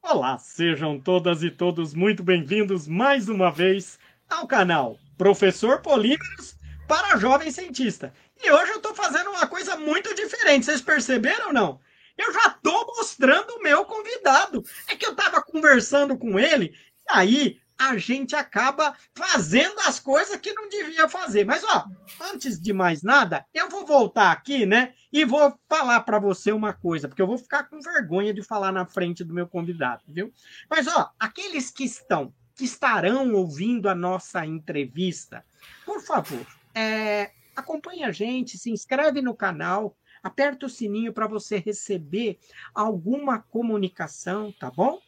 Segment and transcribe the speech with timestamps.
[0.00, 3.98] Olá, sejam todas e todos muito bem-vindos mais uma vez
[4.30, 6.56] ao canal Professor Polímeros
[6.88, 8.14] para Jovem Cientista.
[8.42, 11.78] E hoje eu estou fazendo uma coisa muito diferente, vocês perceberam ou não?
[12.16, 14.64] Eu já estou mostrando o meu convidado.
[14.88, 20.36] É que eu estava conversando com ele, e aí a gente acaba fazendo as coisas
[20.38, 21.44] que não devia fazer.
[21.44, 21.86] Mas, ó,
[22.32, 24.94] antes de mais nada, eu vou voltar aqui, né?
[25.12, 28.72] E vou falar para você uma coisa, porque eu vou ficar com vergonha de falar
[28.72, 30.32] na frente do meu convidado, viu?
[30.70, 35.44] Mas, ó, aqueles que estão, que estarão ouvindo a nossa entrevista,
[35.84, 41.58] por favor, é, acompanhe a gente, se inscreve no canal, aperta o sininho para você
[41.58, 42.38] receber
[42.74, 45.00] alguma comunicação, tá bom?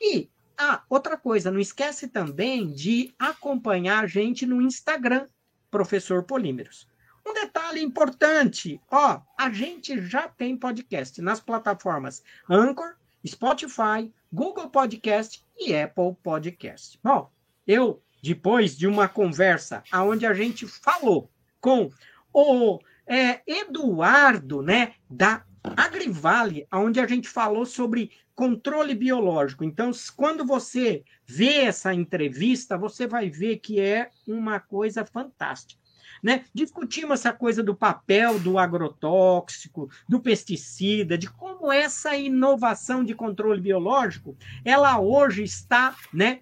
[0.00, 0.30] E
[0.62, 5.26] ah, outra coisa, não esquece também de acompanhar a gente no Instagram,
[5.70, 6.86] Professor Polímeros.
[7.26, 12.94] Um detalhe importante, ó, a gente já tem podcast nas plataformas Anchor,
[13.26, 17.00] Spotify, Google Podcast e Apple Podcast.
[17.02, 17.30] Bom,
[17.66, 21.90] eu depois de uma conversa aonde a gente falou com
[22.34, 29.64] o é, Eduardo, né, da Agrivale, onde a gente falou sobre controle biológico.
[29.64, 35.80] Então, quando você vê essa entrevista, você vai ver que é uma coisa fantástica.
[36.22, 36.44] Né?
[36.54, 43.60] Discutimos essa coisa do papel do agrotóxico, do pesticida, de como essa inovação de controle
[43.60, 46.40] biológico, ela hoje está né,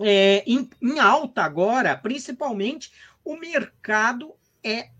[0.00, 2.92] é, em, em alta agora, principalmente
[3.24, 4.34] o mercado
[4.64, 4.90] é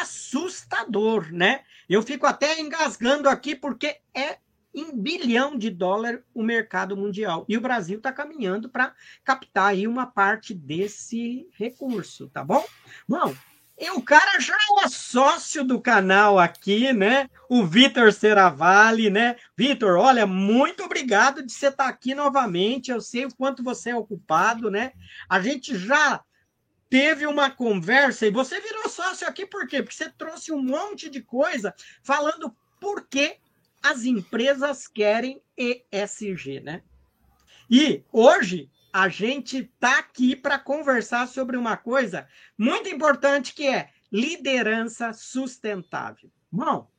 [0.00, 1.60] assustador, né?
[1.88, 4.38] Eu fico até engasgando aqui porque é
[4.74, 7.44] em bilhão de dólar o mercado mundial.
[7.46, 12.64] E o Brasil está caminhando para captar aí uma parte desse recurso, tá bom?
[13.06, 13.34] Bom,
[13.78, 17.28] e o cara já é sócio do canal aqui, né?
[17.50, 19.36] O Vitor Seravalli, né?
[19.56, 22.90] Vitor, olha, muito obrigado de você estar tá aqui novamente.
[22.90, 24.92] Eu sei o quanto você é ocupado, né?
[25.28, 26.22] A gente já
[26.92, 29.82] teve uma conversa e você virou sócio aqui por quê?
[29.82, 33.38] Porque você trouxe um monte de coisa falando por que
[33.82, 36.82] as empresas querem ESG, né?
[37.70, 43.88] E hoje a gente está aqui para conversar sobre uma coisa muito importante que é
[44.12, 46.30] liderança sustentável.
[46.50, 46.90] Bom,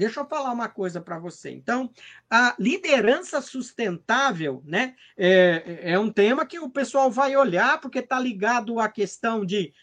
[0.00, 1.50] deixa eu falar uma coisa para você.
[1.50, 1.90] Então,
[2.30, 8.18] a liderança sustentável, né, é, é um tema que o pessoal vai olhar porque está
[8.18, 9.74] ligado à questão de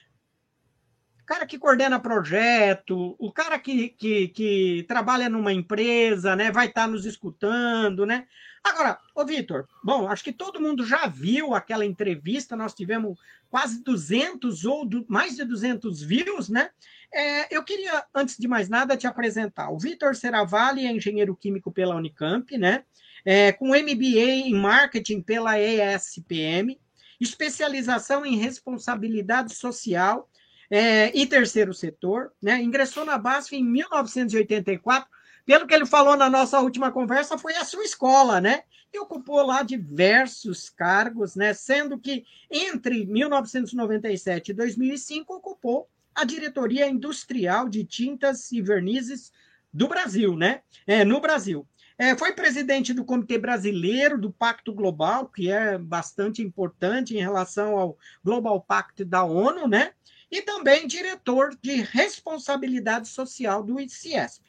[1.27, 6.83] cara que coordena projeto, o cara que, que, que trabalha numa empresa, né, vai estar
[6.83, 8.25] tá nos escutando, né?
[8.63, 13.83] Agora, ô Vitor, bom, acho que todo mundo já viu aquela entrevista, nós tivemos quase
[13.83, 16.69] 200 ou do, mais de 200 views, né?
[17.13, 19.69] É, eu queria, antes de mais nada, te apresentar.
[19.69, 22.85] O Vitor Seravalli é engenheiro químico pela Unicamp, né?
[23.25, 26.79] É, com MBA em marketing pela ESPM,
[27.19, 30.29] especialização em responsabilidade social
[30.69, 32.61] é, e terceiro setor, né?
[32.61, 35.09] Ingressou na BASF em 1984.
[35.45, 38.63] Pelo que ele falou na nossa última conversa, foi a sua escola, né?
[38.93, 41.53] E ocupou lá diversos cargos, né?
[41.53, 49.31] Sendo que entre 1997 e 2005 ocupou a diretoria industrial de tintas e vernizes
[49.71, 50.61] do Brasil, né?
[50.85, 51.65] É, no Brasil.
[51.99, 57.77] É, foi presidente do Comitê Brasileiro do Pacto Global, que é bastante importante em relação
[57.77, 59.93] ao Global Pact da ONU, né?
[60.31, 64.45] E também diretor de responsabilidade social do ICIESP,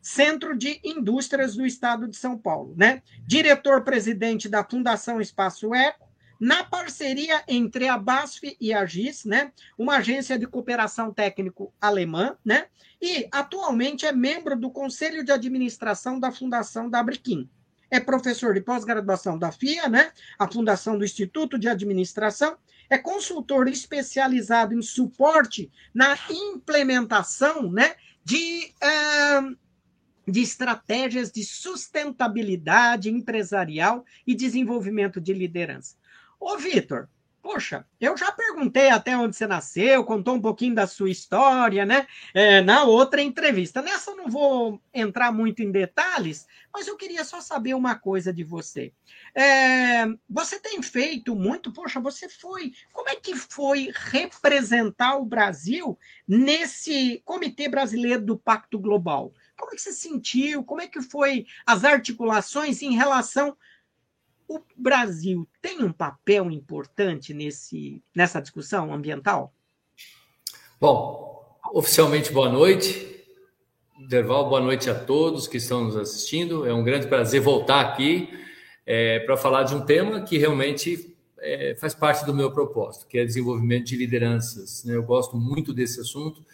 [0.00, 3.02] Centro de Indústrias do Estado de São Paulo, né?
[3.26, 6.08] Diretor-presidente da Fundação Espaço Eco,
[6.40, 9.52] na parceria entre a BASF e a GIS, né?
[9.76, 12.68] Uma agência de cooperação técnico alemã, né?
[13.00, 17.48] E atualmente é membro do Conselho de Administração da Fundação da Abriquim
[17.90, 20.12] é professor de pós-graduação da FIA, né?
[20.38, 22.56] A Fundação do Instituto de Administração,
[22.90, 29.56] é consultor especializado em suporte na implementação né, de, uh,
[30.26, 35.96] de estratégias de sustentabilidade empresarial e desenvolvimento de liderança.
[36.38, 37.08] Ô, Vitor,
[37.42, 42.06] Poxa, eu já perguntei até onde você nasceu, contou um pouquinho da sua história, né?
[42.34, 43.80] É, na outra entrevista.
[43.80, 48.30] Nessa eu não vou entrar muito em detalhes, mas eu queria só saber uma coisa
[48.30, 48.92] de você.
[49.34, 52.72] É, você tem feito muito, poxa, você foi.
[52.92, 55.98] Como é que foi representar o Brasil
[56.28, 59.32] nesse Comitê Brasileiro do Pacto Global?
[59.56, 60.62] Como é que você sentiu?
[60.62, 63.56] Como é que foi as articulações em relação
[64.50, 69.54] o Brasil tem um papel importante nesse, nessa discussão ambiental?
[70.80, 73.24] Bom, oficialmente boa noite.
[74.08, 76.66] Derval, boa noite a todos que estão nos assistindo.
[76.66, 78.28] É um grande prazer voltar aqui
[78.84, 83.18] é, para falar de um tema que realmente é, faz parte do meu propósito, que
[83.18, 84.82] é desenvolvimento de lideranças.
[84.82, 84.96] Né?
[84.96, 86.44] Eu gosto muito desse assunto.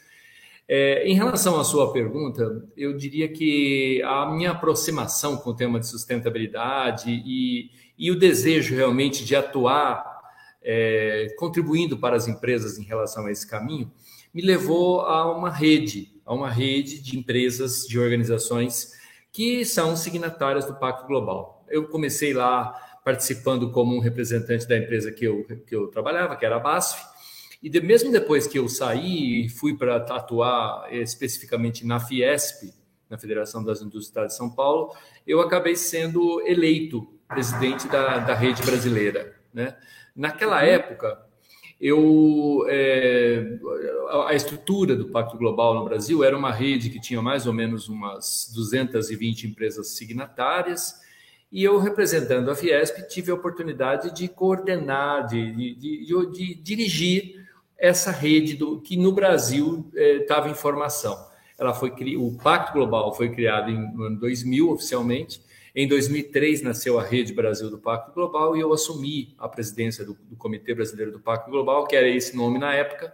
[0.68, 5.78] É, em relação à sua pergunta, eu diria que a minha aproximação com o tema
[5.78, 10.16] de sustentabilidade e, e o desejo realmente de atuar
[10.62, 13.92] é, contribuindo para as empresas em relação a esse caminho
[14.34, 18.92] me levou a uma rede, a uma rede de empresas, de organizações
[19.32, 21.64] que são signatárias do Pacto Global.
[21.69, 22.72] Eu comecei lá
[23.04, 27.15] participando como um representante da empresa que eu, que eu trabalhava, que era a BASF,
[27.66, 32.72] e de, mesmo depois que eu saí e fui para atuar especificamente na Fiesp,
[33.10, 34.94] na Federação das Indústrias de São Paulo,
[35.26, 39.34] eu acabei sendo eleito presidente da, da rede brasileira.
[39.52, 39.76] Né?
[40.14, 41.20] Naquela época,
[41.80, 43.58] eu, é,
[44.28, 47.88] a estrutura do Pacto Global no Brasil era uma rede que tinha mais ou menos
[47.88, 50.94] umas 220 empresas signatárias,
[51.50, 57.35] e eu, representando a Fiesp, tive a oportunidade de coordenar, de, de, de, de dirigir
[57.78, 61.17] essa rede do, que no Brasil estava é, em formação.
[61.58, 65.40] Ela foi, o Pacto Global foi criado em, em 2000 oficialmente,
[65.75, 70.14] em 2003 nasceu a Rede Brasil do Pacto Global e eu assumi a presidência do,
[70.14, 73.12] do Comitê Brasileiro do Pacto Global, que era esse nome na época,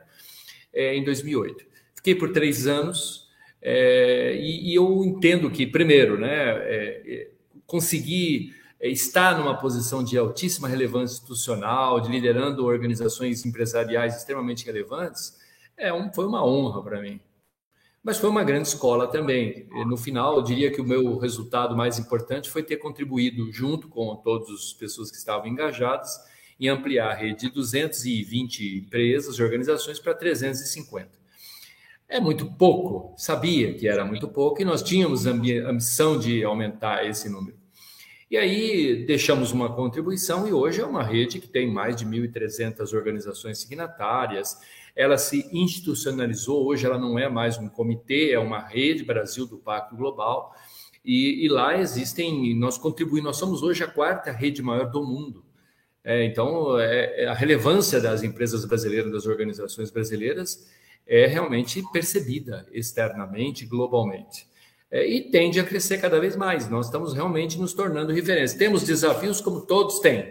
[0.73, 1.65] é, em 2008.
[1.97, 3.29] Fiquei por três anos
[3.61, 7.31] é, e, e, eu entendo que, primeiro, né, é,
[8.82, 15.38] é estar numa posição de altíssima relevância institucional, de liderando organizações empresariais extremamente relevantes,
[15.76, 17.19] é um, foi uma honra para mim
[18.02, 19.69] mas foi uma grande escola também.
[19.87, 24.17] No final, eu diria que o meu resultado mais importante foi ter contribuído, junto com
[24.17, 26.19] todas as pessoas que estavam engajadas,
[26.58, 31.11] em ampliar a rede de 220 empresas e organizações para 350.
[32.08, 37.06] É muito pouco, sabia que era muito pouco, e nós tínhamos a missão de aumentar
[37.06, 37.62] esse número.
[38.32, 42.94] E aí deixamos uma contribuição, e hoje é uma rede que tem mais de 1.300
[42.94, 44.56] organizações signatárias,
[44.96, 49.58] ela se institucionalizou, hoje ela não é mais um comitê, é uma rede Brasil do
[49.58, 50.56] Pacto Global,
[51.05, 55.44] e, e lá existem, nós contribuímos, nós somos hoje a quarta rede maior do mundo.
[56.02, 60.73] É, então, é, é, a relevância das empresas brasileiras, das organizações brasileiras,
[61.06, 64.50] é realmente percebida externamente, globalmente.
[64.93, 66.69] É, e tende a crescer cada vez mais.
[66.69, 68.59] Nós estamos realmente nos tornando referência.
[68.59, 70.31] Temos desafios como todos têm,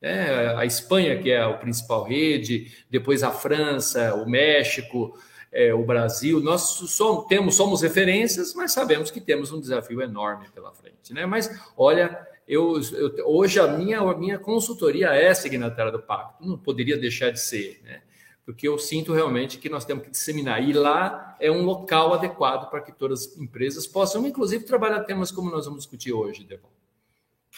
[0.00, 5.14] é, a Espanha, que é a principal rede, depois a França, o México,
[5.52, 6.40] é, o Brasil.
[6.40, 11.12] Nós somos, temos, somos referências, mas sabemos que temos um desafio enorme pela frente.
[11.12, 11.26] Né?
[11.26, 16.56] Mas, olha, eu, eu, hoje a minha, a minha consultoria é signatária do pacto, não
[16.56, 18.00] poderia deixar de ser, né?
[18.48, 20.66] Porque eu sinto realmente que nós temos que disseminar.
[20.66, 25.30] E lá é um local adequado para que todas as empresas possam, inclusive, trabalhar temas
[25.30, 26.70] como nós vamos discutir hoje, Devon.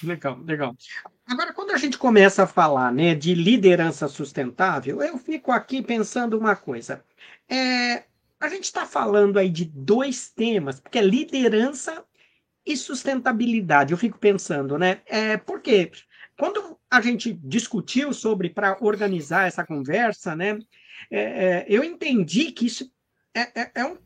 [0.02, 0.76] Legal, legal.
[1.24, 6.36] Agora, quando a gente começa a falar né, de liderança sustentável, eu fico aqui pensando
[6.36, 7.04] uma coisa.
[7.48, 8.02] É,
[8.40, 12.04] a gente está falando aí de dois temas, porque é liderança
[12.66, 13.92] e sustentabilidade.
[13.92, 15.02] Eu fico pensando, né?
[15.06, 15.92] É, porque
[16.40, 20.58] quando a gente discutiu sobre para organizar essa conversa, né?
[21.10, 22.90] É, é, eu entendi que isso
[23.34, 23.98] é, é, é um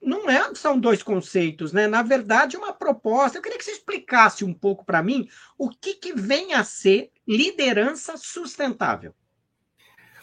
[0.00, 1.86] não é, são dois conceitos, né?
[1.86, 3.36] Na verdade, uma proposta.
[3.36, 5.28] Eu queria que você explicasse um pouco para mim
[5.58, 9.12] o que, que vem a ser liderança sustentável.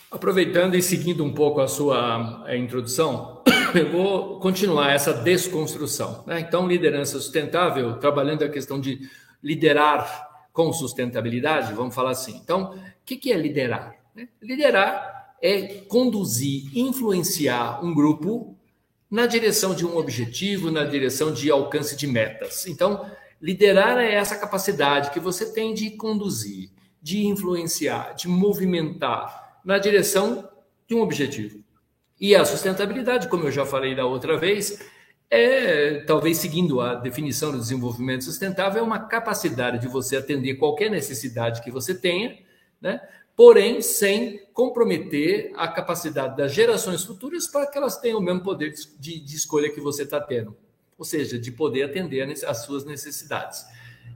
[0.10, 3.44] Aproveitando e seguindo um pouco a sua introdução,
[3.76, 6.24] eu vou continuar essa desconstrução.
[6.26, 6.40] Né?
[6.40, 9.08] Então, liderança sustentável, trabalhando a questão de
[9.44, 12.40] liderar com sustentabilidade, vamos falar assim.
[12.42, 13.96] Então, o que, que é liderar?
[14.16, 14.30] Né?
[14.42, 18.56] Liderar é conduzir, influenciar um grupo
[19.10, 22.66] na direção de um objetivo, na direção de alcance de metas.
[22.68, 26.70] Então, liderar é essa capacidade que você tem de conduzir,
[27.02, 30.48] de influenciar, de movimentar na direção
[30.88, 31.64] de um objetivo.
[32.20, 34.80] E a sustentabilidade, como eu já falei da outra vez,
[35.36, 40.92] é, talvez seguindo a definição do desenvolvimento sustentável, é uma capacidade de você atender qualquer
[40.92, 42.38] necessidade que você tenha,
[42.80, 43.02] né?
[43.36, 48.76] porém sem comprometer a capacidade das gerações futuras para que elas tenham o mesmo poder
[49.00, 50.56] de, de escolha que você está tendo,
[51.00, 53.66] ou seja, de poder atender às suas necessidades.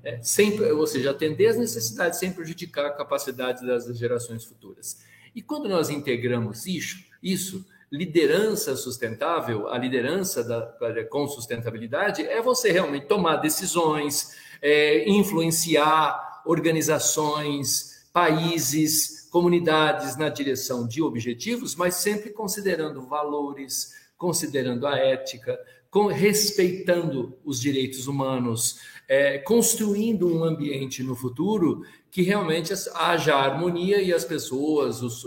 [0.04, 5.04] É, sem, ou seja, atender às necessidades sem prejudicar a capacidade das gerações futuras.
[5.34, 12.72] E quando nós integramos isso, isso liderança sustentável, a liderança da, com sustentabilidade, é você
[12.72, 23.06] realmente tomar decisões, é, influenciar organizações, países, comunidades na direção de objetivos, mas sempre considerando
[23.06, 25.58] valores, considerando a ética,
[25.90, 34.02] com, respeitando os direitos humanos, é, construindo um ambiente no futuro que realmente haja harmonia
[34.02, 35.26] e as pessoas, os,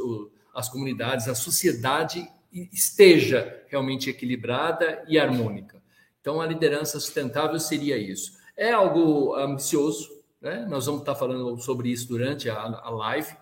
[0.55, 5.80] as comunidades, a sociedade esteja realmente equilibrada e harmônica.
[6.21, 8.38] Então, a liderança sustentável seria isso.
[8.57, 10.09] É algo ambicioso,
[10.40, 10.66] né?
[10.69, 13.35] nós vamos estar falando sobre isso durante a, a live,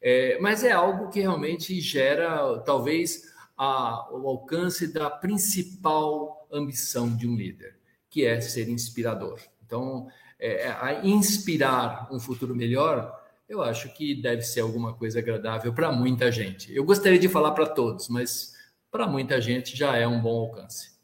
[0.00, 7.26] é, mas é algo que realmente gera, talvez, a, o alcance da principal ambição de
[7.26, 7.76] um líder,
[8.08, 9.40] que é ser inspirador.
[9.66, 13.17] Então, é, é, inspirar um futuro melhor,
[13.48, 16.74] eu acho que deve ser alguma coisa agradável para muita gente.
[16.74, 18.54] Eu gostaria de falar para todos, mas
[18.90, 20.98] para muita gente já é um bom alcance.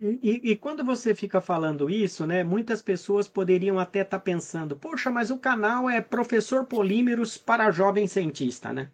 [0.00, 4.76] E, e, quando você fica falando isso, né, muitas pessoas poderiam até estar tá pensando,
[4.76, 8.92] poxa, mas o canal é Professor Polímeros para Jovem Cientista, né?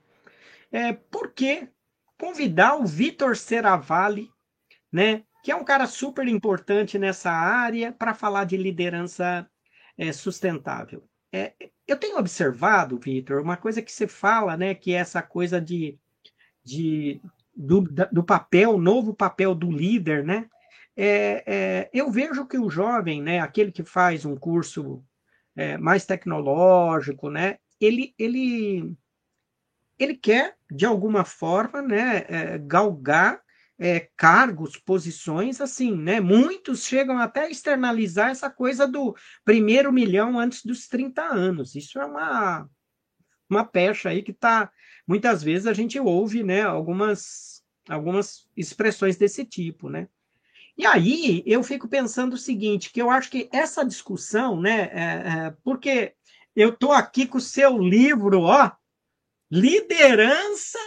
[0.73, 1.68] É, por que
[2.18, 4.30] convidar o Vitor Seravalli,
[4.90, 9.47] né, que é um cara super importante nessa área, para falar de liderança
[9.99, 11.06] é, sustentável?
[11.30, 11.52] É,
[11.87, 15.99] eu tenho observado, Vitor, uma coisa que você fala, né, que é essa coisa de,
[16.64, 17.21] de
[17.55, 20.49] do, do papel, novo papel do líder, né?
[20.97, 25.05] É, é, eu vejo que o jovem, né, aquele que faz um curso
[25.57, 28.97] é, mais tecnológico, né, ele, ele,
[29.99, 33.44] ele quer, de alguma forma, né, é, galgar
[33.78, 36.21] é, cargos, posições, assim, né?
[36.21, 41.75] Muitos chegam até a externalizar essa coisa do primeiro milhão antes dos 30 anos.
[41.75, 42.69] Isso é uma,
[43.49, 44.71] uma pecha aí que está.
[45.07, 50.09] Muitas vezes a gente ouve, né, algumas, algumas expressões desse tipo, né?
[50.76, 55.47] E aí eu fico pensando o seguinte, que eu acho que essa discussão, né, é,
[55.47, 56.14] é, porque
[56.57, 58.73] eu estou aqui com o seu livro, ó,
[59.50, 60.78] Liderança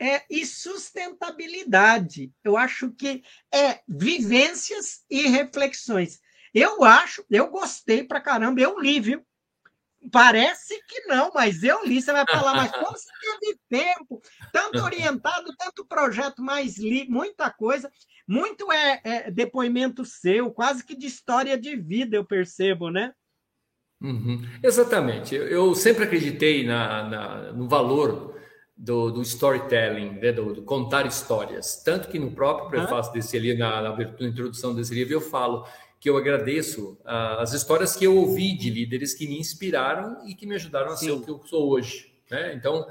[0.00, 2.32] é, e Sustentabilidade.
[2.42, 3.22] Eu acho que
[3.52, 6.20] é vivências e reflexões.
[6.52, 9.24] Eu acho, eu gostei pra caramba, eu li, viu?
[10.12, 12.00] Parece que não, mas eu li.
[12.00, 13.08] Você vai falar, mas como você
[13.40, 14.22] teve tempo?
[14.52, 17.90] Tanto orientado, tanto projeto, mais li, muita coisa.
[18.26, 23.12] Muito é, é, depoimento seu, quase que de história de vida, eu percebo, né?
[24.00, 24.42] Uhum.
[24.62, 25.34] Exatamente.
[25.34, 28.38] Eu, eu, sempre acreditei na, na, no valor
[28.76, 30.32] do, do storytelling, né?
[30.32, 31.82] do, do, contar histórias.
[31.84, 33.14] Tanto que no próprio prefácio ah.
[33.14, 35.66] desse livro, na, na, na introdução desse livro, eu falo
[36.00, 40.34] que eu agradeço uh, as histórias que eu ouvi de líderes que me inspiraram e
[40.34, 41.06] que me ajudaram a Sim.
[41.06, 42.12] ser o que eu sou hoje.
[42.30, 42.52] Né?
[42.54, 42.86] Então,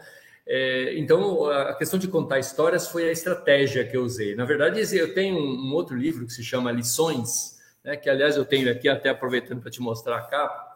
[0.46, 4.36] é, então, a questão de contar histórias foi a estratégia que eu usei.
[4.36, 8.46] Na verdade, eu tenho um, outro livro que se chama Lições, né, que, aliás, eu
[8.46, 10.73] tenho aqui, até aproveitando para te mostrar a capa,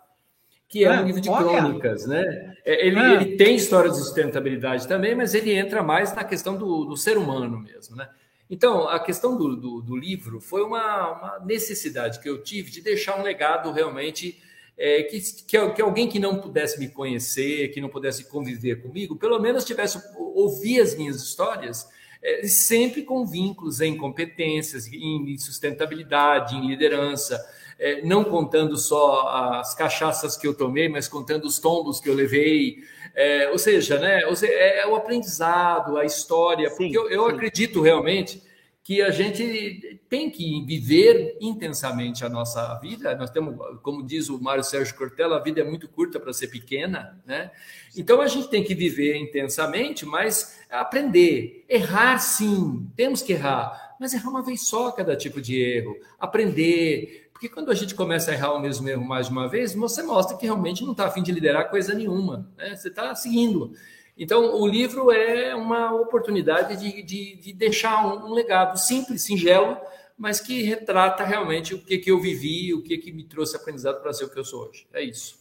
[0.68, 1.62] que é um ah, livro de olha.
[1.62, 2.06] crônicas.
[2.06, 2.56] Né?
[2.66, 3.14] É, ele, ah.
[3.14, 7.18] ele tem histórias de sustentabilidade também, mas ele entra mais na questão do, do ser
[7.18, 7.96] humano mesmo.
[7.96, 8.08] Né?
[8.50, 12.82] Então, a questão do, do, do livro foi uma, uma, necessidade que eu tive de
[12.82, 14.42] deixar um legado realmente
[14.78, 19.16] é, que, que, que, alguém que não pudesse me conhecer, que não pudesse conviver comigo,
[19.16, 21.88] pelo menos tivesse ouvir as minhas histórias,
[22.22, 27.44] é, sempre com vínculos em competências, em sustentabilidade, em liderança,
[27.80, 32.14] é, não contando só as cachaças que eu tomei, mas contando os tombos que eu
[32.14, 32.78] levei,
[33.16, 37.82] é, ou seja, né, é, é o aprendizado, a história, sim, porque eu, eu acredito
[37.82, 38.42] realmente
[38.88, 43.14] que a gente tem que viver intensamente a nossa vida.
[43.18, 43.54] Nós temos,
[43.84, 47.52] como diz o Mário Sérgio Cortella, a vida é muito curta para ser pequena, né?
[47.98, 54.14] Então a gente tem que viver intensamente, mas aprender, errar sim, temos que errar, mas
[54.14, 58.34] errar uma vez só cada tipo de erro, aprender, porque quando a gente começa a
[58.34, 61.22] errar o mesmo erro mais de uma vez, você mostra que realmente não está afim
[61.22, 62.51] de liderar coisa nenhuma.
[62.58, 62.75] Né?
[62.75, 63.74] Você está seguindo.
[64.17, 69.77] Então, o livro é uma oportunidade de, de, de deixar um, um, legado simples, singelo,
[70.17, 74.01] mas que retrata realmente o que, que eu vivi, o que, que me trouxe aprendizado
[74.01, 74.88] para ser o que eu sou hoje.
[74.91, 75.38] É isso.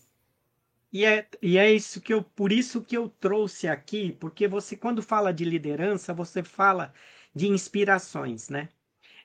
[0.93, 4.77] E é, e é isso que eu, por isso que eu trouxe aqui, porque você,
[4.77, 6.93] quando fala de liderança, você fala
[7.35, 8.69] de inspirações, né?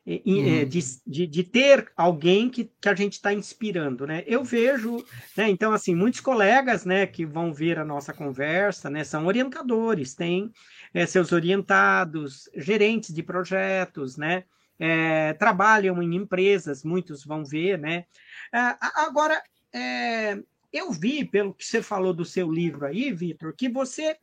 [0.05, 0.67] É, uhum.
[0.67, 4.23] de, de, de, ter alguém que, que a gente está inspirando, né?
[4.25, 5.05] Eu vejo,
[5.37, 5.47] né?
[5.47, 10.51] Então, assim, muitos colegas, né, que vão ver a nossa conversa, né, são orientadores, têm
[10.91, 14.43] é, seus orientados, gerentes de projetos, né?
[14.79, 18.05] É, trabalham em empresas, muitos vão ver, né?
[18.51, 19.39] É, agora,
[19.71, 20.39] é,
[20.73, 24.17] eu vi, pelo que você falou do seu livro aí, Vitor, que você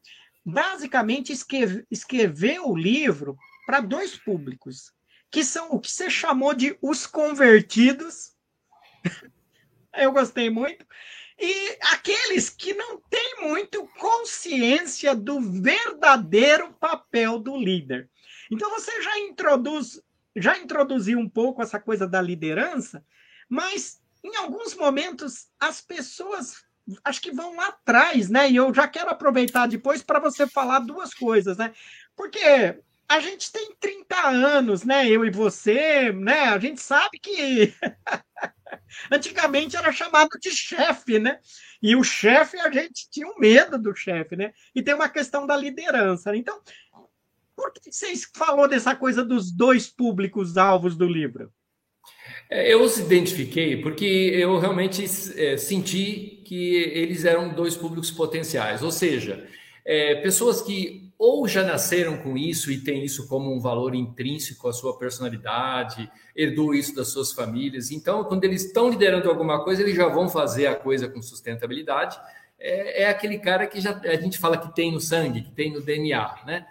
[0.45, 4.93] basicamente escreve, escreveu o livro para dois públicos
[5.31, 8.33] que são o que você chamou de os convertidos.
[9.95, 10.87] Eu gostei muito.
[11.39, 18.11] E aqueles que não têm muito consciência do verdadeiro papel do líder.
[18.51, 20.01] Então você já introduz
[20.37, 23.05] já introduziu um pouco essa coisa da liderança,
[23.49, 26.63] mas em alguns momentos as pessoas
[27.05, 28.51] acho que vão lá atrás, né?
[28.51, 31.73] E eu já quero aproveitar depois para você falar duas coisas, né?
[32.17, 35.09] Porque a gente tem 30 anos, né?
[35.09, 36.41] Eu e você, né?
[36.41, 37.73] A gente sabe que
[39.11, 41.39] antigamente era chamado de chefe, né?
[41.83, 44.53] E o chefe, a gente tinha um medo do chefe, né?
[44.75, 46.37] E tem uma questão da liderança.
[46.37, 46.61] Então,
[47.57, 51.51] por que vocês falou dessa coisa dos dois públicos alvos do livro?
[52.51, 55.05] É, eu os identifiquei porque eu realmente
[55.37, 59.49] é, senti que eles eram dois públicos potenciais, ou seja,
[59.85, 64.69] é, pessoas que ou já nasceram com isso e têm isso como um valor intrínseco
[64.69, 67.91] à sua personalidade, herdou isso das suas famílias.
[67.91, 72.17] Então, quando eles estão liderando alguma coisa, eles já vão fazer a coisa com sustentabilidade.
[72.57, 75.73] É, é aquele cara que já a gente fala que tem no sangue, que tem
[75.73, 76.67] no DNA, né?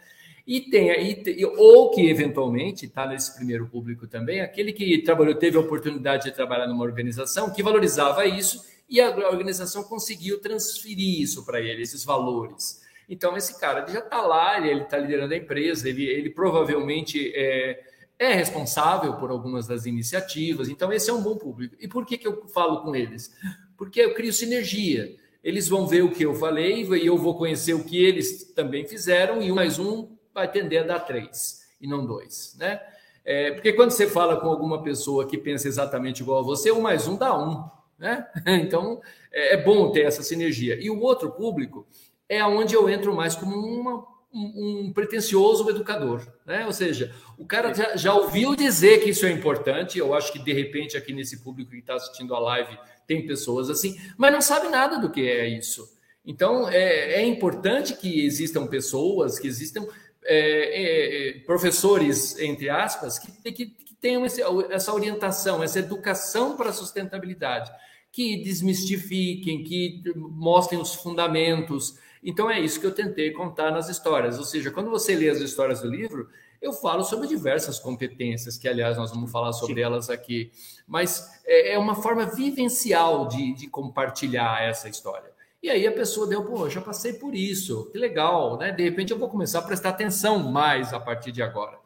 [0.46, 1.22] E tem aí,
[1.58, 6.32] ou que eventualmente está nesse primeiro público também, aquele que trabalhou, teve a oportunidade de
[6.32, 12.06] trabalhar numa organização que valorizava isso e a organização conseguiu transferir isso para ele, esses
[12.06, 12.87] valores.
[13.08, 17.32] Então, esse cara ele já está lá, ele está liderando a empresa, ele, ele provavelmente
[17.34, 17.84] é,
[18.20, 20.68] é, responsável por algumas das iniciativas.
[20.68, 21.76] Então, esse é um bom público.
[21.80, 23.34] E por que, que eu falo com eles?
[23.78, 25.16] Porque eu crio sinergia.
[25.44, 28.86] Eles vão ver o que eu falei e eu vou conhecer o que eles também
[28.86, 32.82] fizeram, e um mais um vai tender a dar três e não dois, né?
[33.24, 36.82] É, porque quando você fala com alguma pessoa que pensa exatamente igual a você, um
[36.82, 37.64] mais um dá um,
[37.98, 38.26] né?
[38.62, 40.78] Então é, é bom ter essa sinergia.
[40.82, 41.86] E o outro público
[42.30, 46.66] é onde eu entro mais como uma, um, um pretencioso educador, né?
[46.66, 49.98] Ou seja, o cara já, já, ouviu dizer que isso é importante.
[49.98, 53.70] Eu acho que de repente aqui nesse público que está assistindo a live tem pessoas
[53.70, 55.88] assim, mas não sabe nada do que é isso.
[56.26, 59.88] Então é, é importante que existam pessoas, que existam
[60.26, 66.58] é, é, é, professores, entre aspas, que, que, que tenham esse, essa orientação, essa educação
[66.58, 67.72] para a sustentabilidade,
[68.12, 71.98] que desmistifiquem, que mostrem os fundamentos.
[72.30, 74.38] Então, é isso que eu tentei contar nas histórias.
[74.38, 76.28] Ou seja, quando você lê as histórias do livro,
[76.62, 79.82] eu falo sobre diversas competências, que, aliás, nós vamos falar sobre Sim.
[79.82, 80.52] elas aqui.
[80.86, 85.32] Mas é, é uma forma vivencial de, de compartilhar essa história.
[85.64, 88.74] E aí a pessoa deu, pô, já passei por isso, que legal, né?
[88.74, 91.80] De repente eu vou começar a prestar atenção mais a partir de agora.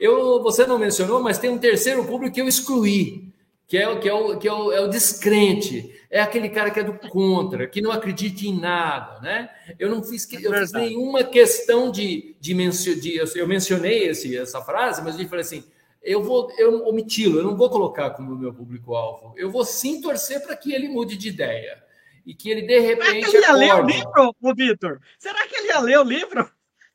[0.00, 3.32] Eu, você não mencionou, mas tem um terceiro público que eu excluí,
[3.66, 6.78] que é, que é, o, que é, o, é o descrente, é aquele cara que
[6.78, 9.50] é do contra, que não acredita em nada, né?
[9.78, 14.36] Eu não fiz, é eu fiz nenhuma questão de, de, mencio, de eu mencionei esse,
[14.36, 15.64] essa frase, mas eu falei assim,
[16.00, 20.40] eu vou eu omiti-lo, eu não vou colocar como meu público-alvo, eu vou sim torcer
[20.42, 21.82] para que ele mude de ideia
[22.24, 23.30] e que ele de repente.
[23.30, 25.00] Será que ele ia ler o livro, Vitor?
[25.18, 26.50] Será que ele ia ler o livro?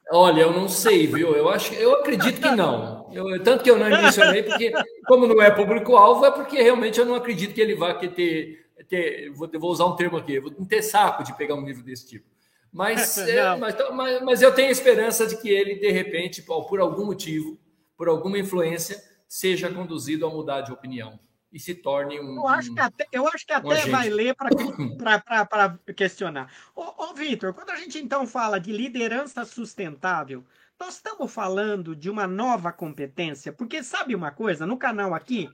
[0.09, 1.33] Olha, eu não sei, viu?
[1.33, 3.00] Eu acho, eu acredito que não.
[3.13, 4.71] Eu, tanto que eu não mencionei, porque
[5.05, 9.29] como não é público-alvo, é porque realmente eu não acredito que ele vá ter, ter
[9.31, 12.29] vou, vou usar um termo aqui, vou ter saco de pegar um livro desse tipo.
[12.71, 17.05] Mas, é, mas, mas, mas, eu tenho esperança de que ele, de repente, por algum
[17.05, 17.59] motivo,
[17.97, 21.19] por alguma influência, seja conduzido a mudar de opinião
[21.51, 22.37] e se torne um.
[22.37, 24.49] Eu acho que até, eu acho que até vai ler para
[25.93, 26.51] questionar.
[26.73, 30.45] Ô, ô Vitor, quando a gente então fala de liderança sustentável,
[30.81, 34.65] nós estamos falando de uma nova competência, porque sabe uma coisa?
[34.65, 35.47] No canal aqui,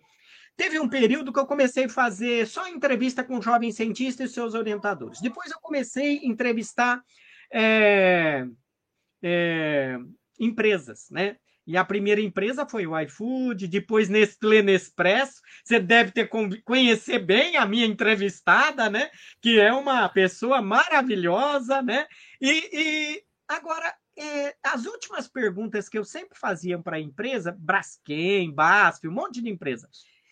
[0.56, 4.54] teve um período que eu comecei a fazer só entrevista com jovens cientistas e seus
[4.54, 5.20] orientadores.
[5.20, 7.04] Depois eu comecei a entrevistar
[7.52, 8.48] é,
[9.22, 9.98] é,
[10.40, 11.36] empresas, né?
[11.66, 15.42] E a primeira empresa foi o iFood, depois Nestlé Nespresso.
[15.62, 16.30] Você deve ter
[16.63, 19.10] conhecer bem a minha entrevistada, né?
[19.42, 22.08] Que é uma pessoa maravilhosa, né?
[22.40, 28.51] E, e agora é, as últimas perguntas que eu sempre fazia para a empresa, Braskem,
[28.51, 29.89] BASF, um monte de empresa,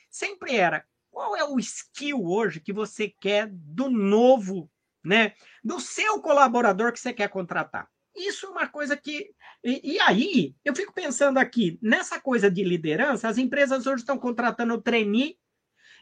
[0.10, 4.70] sempre era: qual é o skill hoje que você quer do novo,
[5.04, 5.34] né?
[5.64, 7.88] Do seu colaborador que você quer contratar?
[8.16, 9.32] Isso é uma coisa que.
[9.64, 14.18] E, e, aí, eu fico pensando aqui, nessa coisa de liderança, as empresas hoje estão
[14.18, 15.38] contratando trainee,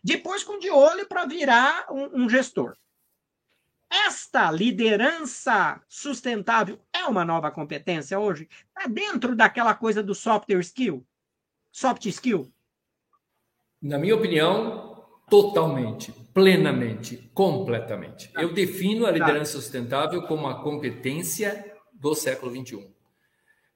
[0.03, 2.75] depois com de olho para virar um, um gestor.
[3.93, 8.49] Esta liderança sustentável é uma nova competência hoje?
[8.67, 11.05] Está dentro daquela coisa do software skill?
[11.71, 12.51] Soft skill?
[13.79, 18.31] Na minha opinião, totalmente, plenamente, completamente.
[18.35, 19.13] Eu defino a tá.
[19.13, 22.91] liderança sustentável como uma competência do século 21.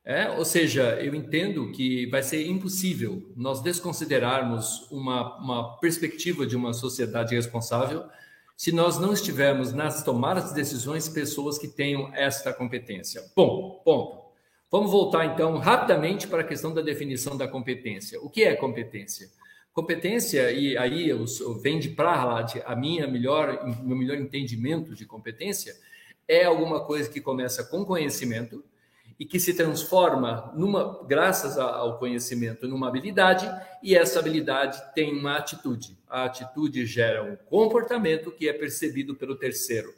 [0.03, 6.56] É, ou seja, eu entendo que vai ser impossível nós desconsiderarmos uma, uma perspectiva de
[6.56, 8.10] uma sociedade responsável
[8.57, 13.23] se nós não estivermos nas tomadas de decisões pessoas que tenham esta competência.
[13.35, 14.25] Bom, ponto.
[14.71, 18.19] Vamos voltar então rapidamente para a questão da definição da competência.
[18.19, 19.29] O que é competência?
[19.71, 21.23] Competência, e aí eu,
[21.61, 25.75] vem de para a minha melhor, meu melhor entendimento de competência,
[26.27, 28.65] é alguma coisa que começa com conhecimento
[29.19, 33.49] e que se transforma numa, graças ao conhecimento, numa habilidade,
[33.82, 35.97] e essa habilidade tem uma atitude.
[36.08, 39.93] A atitude gera um comportamento que é percebido pelo terceiro.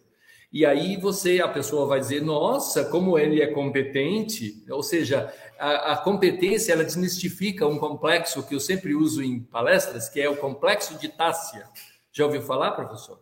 [0.52, 5.94] E aí você, a pessoa vai dizer, nossa, como ele é competente, ou seja, a,
[5.94, 10.38] a, competência ela desmistifica um complexo que eu sempre uso em palestras, que é o
[10.38, 11.68] complexo de Tássia.
[12.12, 13.22] Já ouviu falar, professor?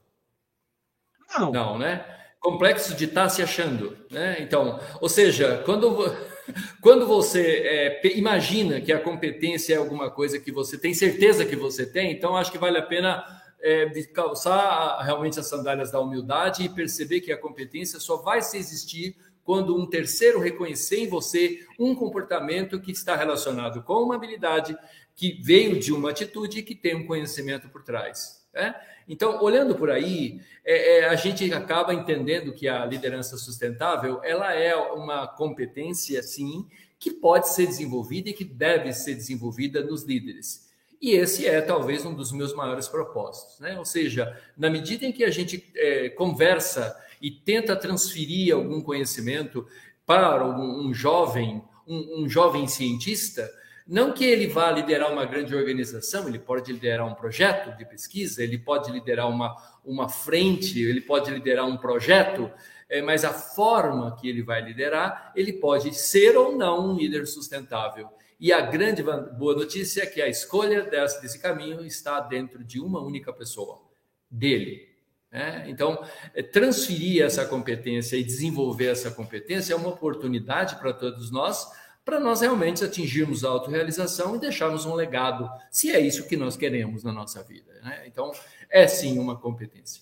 [1.38, 1.52] Não.
[1.52, 2.06] Não, né?
[2.40, 4.38] Complexo de estar se achando, né?
[4.40, 6.16] Então, ou seja, quando
[6.82, 11.56] quando você é, imagina que a competência é alguma coisa que você tem certeza que
[11.56, 13.24] você tem, então acho que vale a pena
[13.60, 18.58] é, calçar realmente as sandálias da humildade e perceber que a competência só vai se
[18.58, 24.78] existir quando um terceiro reconhecer em você um comportamento que está relacionado com uma habilidade
[25.16, 28.37] que veio de uma atitude e que tem um conhecimento por trás.
[28.58, 28.76] Né?
[29.08, 34.52] Então, olhando por aí, é, é, a gente acaba entendendo que a liderança sustentável ela
[34.54, 36.66] é uma competência, sim,
[37.00, 40.68] que pode ser desenvolvida e que deve ser desenvolvida nos líderes.
[41.00, 43.78] E esse é talvez um dos meus maiores propósitos, né?
[43.78, 49.68] Ou seja, na medida em que a gente é, conversa e tenta transferir algum conhecimento
[50.08, 53.48] para um, um jovem, um, um, jovem cientista,
[53.88, 58.44] não que ele vá liderar uma grande organização, ele pode liderar um projeto de pesquisa,
[58.44, 62.52] ele pode liderar uma, uma frente, ele pode liderar um projeto,
[62.90, 67.26] é, mas a forma que ele vai liderar, ele pode ser ou não um líder
[67.26, 68.10] sustentável.
[68.40, 72.80] E a grande boa notícia é que a escolha desse, desse caminho está dentro de
[72.80, 73.82] uma única pessoa,
[74.30, 74.88] dele.
[75.32, 75.66] Né?
[75.68, 81.68] Então, é, transferir essa competência e desenvolver essa competência é uma oportunidade para todos nós,
[82.08, 86.56] para nós realmente atingirmos a autorrealização e deixarmos um legado, se é isso que nós
[86.56, 87.70] queremos na nossa vida.
[87.84, 88.04] Né?
[88.08, 88.32] Então,
[88.70, 90.02] é sim uma competência.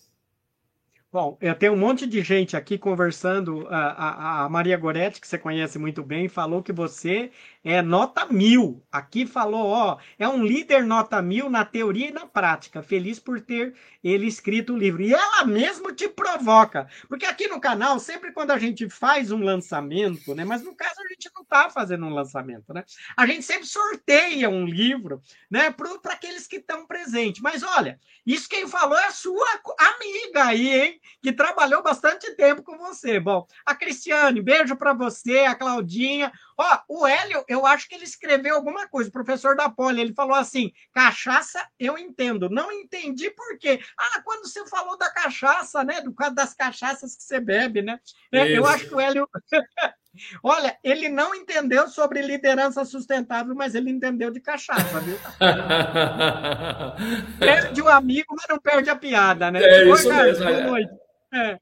[1.12, 3.66] Bom, tenho um monte de gente aqui conversando.
[3.70, 7.32] A, a, a, Maria Goretti, que você conhece muito bem, falou que você
[7.66, 8.86] é nota mil.
[8.92, 12.84] Aqui falou, ó, é um líder nota mil na teoria e na prática.
[12.84, 13.74] Feliz por ter
[14.04, 15.02] ele escrito o livro.
[15.02, 16.88] E ela mesmo te provoca.
[17.10, 20.46] Porque aqui no canal, sempre quando a gente faz um lançamento, né?
[20.46, 22.84] Mas no caso a gente não está fazendo um lançamento, né?
[23.18, 25.72] A gente sempre sorteia um livro, né?
[25.72, 27.42] Para aqueles que estão presentes.
[27.42, 29.48] Mas olha, isso quem falou é a sua
[29.80, 31.02] amiga aí, hein?
[31.20, 33.20] Que trabalhou bastante tempo com você.
[33.20, 36.32] Bom, a Cristiane, beijo para você, a Claudinha.
[36.58, 40.14] Ó, o Hélio, eu acho que ele escreveu alguma coisa, o professor da Poli, ele
[40.14, 42.50] falou assim: cachaça eu entendo.
[42.50, 43.80] Não entendi por quê.
[43.98, 46.02] Ah, quando você falou da cachaça, né?
[46.02, 48.00] Do caso das cachaças que você bebe, né?
[48.32, 49.28] É, eu acho que o Hélio.
[50.42, 55.18] Olha, ele não entendeu sobre liderança sustentável, mas ele entendeu de cachaça, viu?
[57.38, 59.62] perde o amigo, mas não perde a piada, né?
[59.62, 60.46] É Oi, isso mesmo.
[60.46, 60.64] Boa é.
[60.64, 60.92] noite.
[61.34, 61.60] É.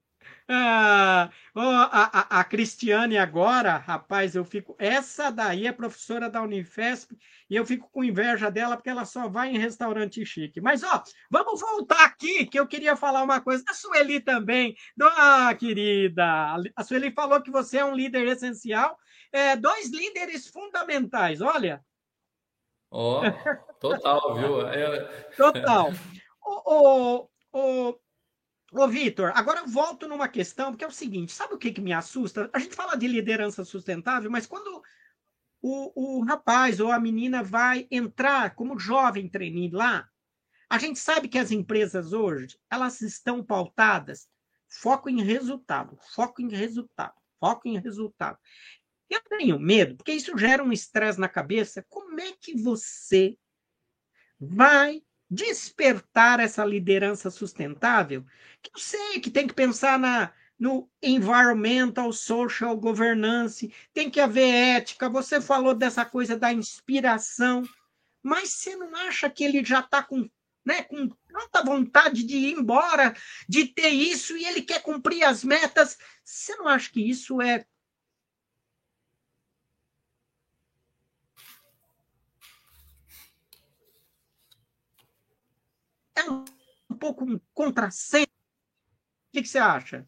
[0.47, 4.75] Ah, oh, a, a, a, Cristiane agora, rapaz, eu fico.
[4.77, 7.15] Essa daí é professora da Unifesp
[7.49, 10.59] e eu fico com inveja dela porque ela só vai em restaurante chique.
[10.59, 13.63] Mas, ó, vamos voltar aqui que eu queria falar uma coisa.
[13.69, 14.75] A Sueli também.
[15.01, 18.97] Ah, querida, a Sueli falou que você é um líder essencial.
[19.31, 21.81] É, dois líderes fundamentais, olha.
[22.91, 24.67] Ó, oh, total, viu?
[24.67, 25.03] É...
[25.37, 25.89] Total.
[26.45, 27.99] O, o, o,
[28.75, 31.81] Ô, Vitor, agora eu volto numa questão, porque é o seguinte: sabe o que, que
[31.81, 32.49] me assusta?
[32.51, 34.81] A gente fala de liderança sustentável, mas quando
[35.61, 40.09] o, o rapaz ou a menina vai entrar como jovem trainee lá,
[40.67, 44.27] a gente sabe que as empresas hoje, elas estão pautadas
[44.67, 48.39] foco em resultado, foco em resultado, foco em resultado.
[49.07, 51.85] Eu tenho medo, porque isso gera um estresse na cabeça.
[51.87, 53.37] Como é que você
[54.39, 55.03] vai
[55.33, 58.23] despertar essa liderança sustentável,
[58.61, 64.77] que eu sei que tem que pensar na, no environmental, social governance, tem que haver
[64.77, 65.09] ética.
[65.09, 67.63] Você falou dessa coisa da inspiração,
[68.21, 70.29] mas você não acha que ele já está com,
[70.63, 73.15] né, com tanta vontade de ir embora,
[73.49, 75.97] de ter isso, e ele quer cumprir as metas?
[76.23, 77.65] Você não acha que isso é
[86.15, 88.27] é um pouco um contrassenso.
[88.27, 90.07] O que, que, você acha?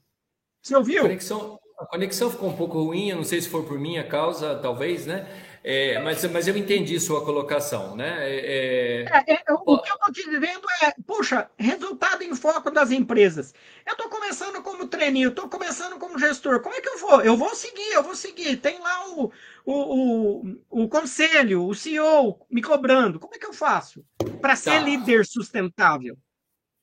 [0.62, 1.00] Você ouviu?
[1.00, 4.08] A conexão, a conexão ficou um pouco ruim, eu não sei se for por minha
[4.08, 5.28] causa, talvez, né?
[5.68, 8.18] É, mas, mas eu entendi sua colocação, né?
[8.20, 9.34] É, é...
[9.34, 13.52] é, é o que eu estou te dizendo é, puxa, resultado em foco das empresas.
[13.84, 16.60] Eu estou começando como treininho, estou começando como gestor.
[16.60, 17.20] Como é que eu vou?
[17.24, 18.58] Eu vou seguir, eu vou seguir.
[18.58, 19.32] Tem lá o,
[19.66, 23.20] o, o, o conselho, o CEO me cobrando.
[23.20, 24.06] Como é que eu faço
[24.40, 24.80] para ser tá.
[24.82, 26.16] líder sustentável?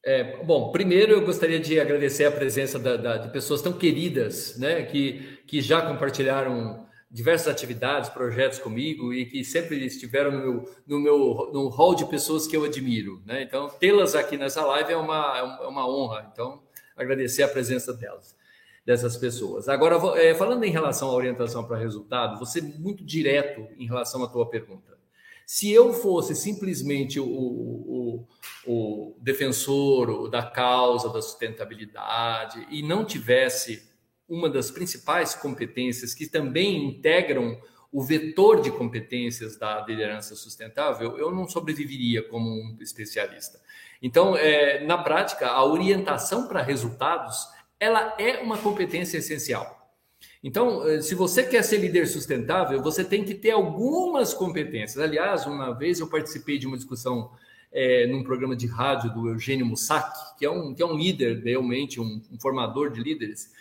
[0.05, 4.59] É, bom, primeiro eu gostaria de agradecer a presença da, da, de pessoas tão queridas,
[4.59, 10.75] né, que, que já compartilharam diversas atividades, projetos comigo e que sempre estiveram no meu,
[10.87, 13.23] no meu no hall de pessoas que eu admiro.
[13.27, 13.43] Né?
[13.43, 16.31] Então, tê-las aqui nessa live é uma, é uma honra.
[16.33, 16.63] Então,
[16.97, 18.35] agradecer a presença delas,
[18.87, 19.69] dessas pessoas.
[19.69, 24.29] Agora, é, falando em relação à orientação para resultado, você muito direto em relação à
[24.29, 24.93] tua pergunta.
[25.45, 28.27] Se eu fosse simplesmente o, o,
[28.67, 33.92] o defensor da causa da sustentabilidade e não tivesse
[34.33, 37.61] uma das principais competências que também integram
[37.93, 43.61] o vetor de competências da liderança sustentável, eu não sobreviveria como um especialista.
[44.01, 47.47] Então, é, na prática, a orientação para resultados,
[47.79, 49.83] ela é uma competência essencial.
[50.43, 54.99] Então, eh, se você quer ser líder sustentável, você tem que ter algumas competências.
[54.99, 57.31] Aliás, uma vez eu participei de uma discussão
[57.73, 61.43] é, num programa de rádio do Eugênio Mussac, que é um, que é um líder,
[61.43, 63.53] realmente, um, um formador de líderes,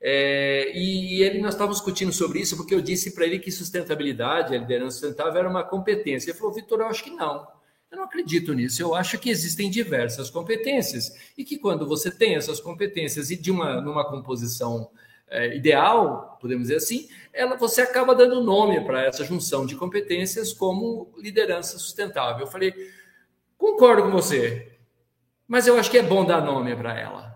[0.00, 4.54] é, e ele, nós estávamos discutindo sobre isso porque eu disse para ele que sustentabilidade,
[4.54, 6.30] a liderança sustentável era uma competência.
[6.30, 7.46] Ele falou, Vitor, eu acho que não.
[7.90, 8.80] Eu não acredito nisso.
[8.80, 13.50] Eu acho que existem diversas competências e que quando você tem essas competências e de
[13.50, 14.90] uma numa composição
[15.28, 20.52] é, ideal, podemos dizer assim, ela você acaba dando nome para essa junção de competências
[20.52, 22.46] como liderança sustentável.
[22.46, 22.74] Eu falei,
[23.58, 24.78] concordo com você,
[25.46, 27.29] mas eu acho que é bom dar nome para ela.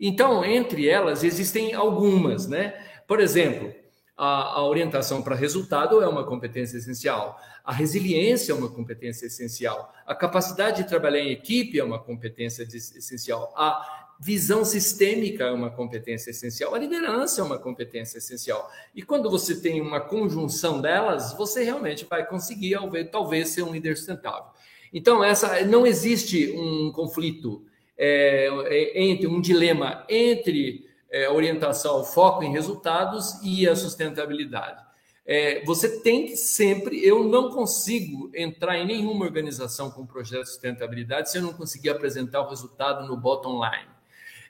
[0.00, 2.74] Então, entre elas, existem algumas, né?
[3.06, 3.72] Por exemplo,
[4.16, 7.38] a, a orientação para resultado é uma competência essencial.
[7.62, 9.92] A resiliência é uma competência essencial.
[10.06, 13.52] A capacidade de trabalhar em equipe é uma competência essencial.
[13.54, 16.74] A visão sistêmica é uma competência essencial.
[16.74, 18.70] A liderança é uma competência essencial.
[18.94, 22.78] E quando você tem uma conjunção delas, você realmente vai conseguir,
[23.12, 24.50] talvez, ser um líder sustentável.
[24.92, 27.65] Então, essa não existe um conflito
[27.98, 34.84] é, é, entre um dilema entre é, orientação, foco em resultados e a sustentabilidade.
[35.24, 40.50] É, você tem que sempre, eu não consigo entrar em nenhuma organização com projeto de
[40.50, 43.88] sustentabilidade se eu não conseguir apresentar o resultado no bottom line.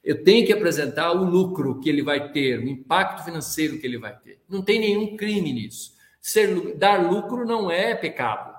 [0.05, 3.99] Eu tenho que apresentar o lucro que ele vai ter, o impacto financeiro que ele
[3.99, 4.39] vai ter.
[4.49, 5.95] Não tem nenhum crime nisso.
[6.21, 8.56] Ser, dar lucro não é pecado.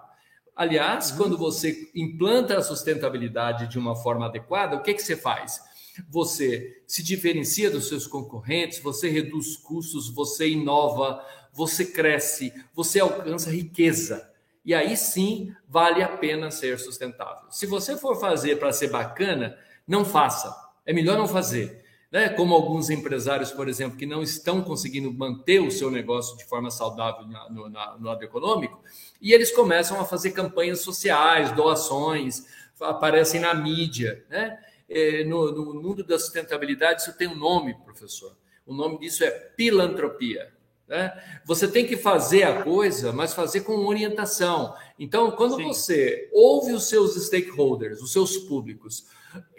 [0.57, 1.17] Aliás, uhum.
[1.17, 5.61] quando você implanta a sustentabilidade de uma forma adequada, o que, que você faz?
[6.09, 13.51] Você se diferencia dos seus concorrentes, você reduz custos, você inova, você cresce, você alcança
[13.51, 14.31] riqueza.
[14.65, 17.51] E aí sim vale a pena ser sustentável.
[17.51, 19.55] Se você for fazer para ser bacana,
[19.87, 20.53] não faça.
[20.85, 21.85] É melhor não fazer
[22.17, 22.29] né?
[22.29, 26.71] como alguns empresários, por exemplo, que não estão conseguindo manter o seu negócio de forma
[26.71, 28.81] saudável no, na, no lado econômico,
[29.21, 32.47] e eles começam a fazer campanhas sociais, doações,
[32.81, 34.25] aparecem na mídia.
[34.31, 34.57] Né?
[34.89, 38.35] É, no, no mundo da sustentabilidade, isso tem um nome, professor.
[38.65, 40.51] O nome disso é pilantropia.
[40.87, 41.13] Né?
[41.45, 44.73] Você tem que fazer a coisa, mas fazer com orientação.
[44.97, 45.67] Então, quando Sim.
[45.67, 49.05] você ouve os seus stakeholders, os seus públicos,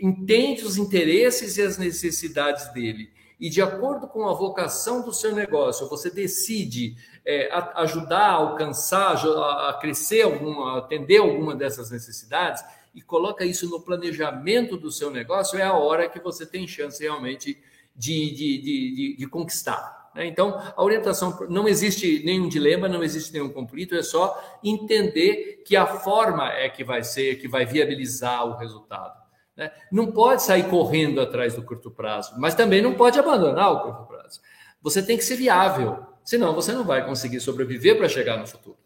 [0.00, 5.32] entende os interesses e as necessidades dele e de acordo com a vocação do seu
[5.32, 13.00] negócio, você decide é, ajudar a alcançar, a, crescer, alguma, atender alguma dessas necessidades e
[13.00, 17.56] coloca isso no planejamento do seu negócio, é a hora que você tem chance realmente
[17.94, 20.10] de, de, de, de, de conquistar.
[20.16, 20.26] Né?
[20.26, 25.76] Então, a orientação não existe nenhum dilema, não existe nenhum conflito, é só entender que
[25.76, 29.17] a forma é que vai ser, que vai viabilizar o resultado.
[29.58, 29.72] Né?
[29.90, 34.06] Não pode sair correndo atrás do curto prazo, mas também não pode abandonar o curto
[34.06, 34.40] prazo.
[34.80, 38.78] Você tem que ser viável, senão você não vai conseguir sobreviver para chegar no futuro.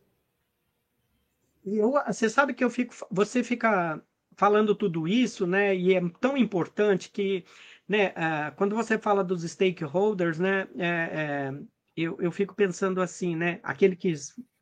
[1.63, 4.03] Eu, você sabe que eu fico, você fica
[4.35, 5.77] falando tudo isso, né?
[5.77, 7.45] E é tão importante que,
[7.87, 8.09] né?
[8.09, 10.67] Uh, quando você fala dos stakeholders, né?
[10.79, 11.53] É, é,
[11.95, 13.61] eu, eu fico pensando assim, né?
[13.63, 14.15] Aqueles que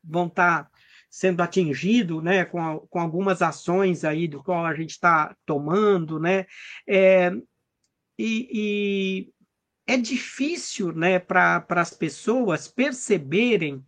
[0.03, 0.70] vão estar tá
[1.11, 6.17] sendo atingido, né, com, a, com algumas ações aí do qual a gente está tomando,
[6.17, 6.45] né,
[6.87, 7.31] é,
[8.17, 9.33] e, e,
[9.85, 13.83] é difícil, né, para as pessoas perceberem,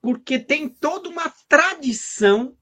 [0.00, 2.56] porque tem toda uma tradição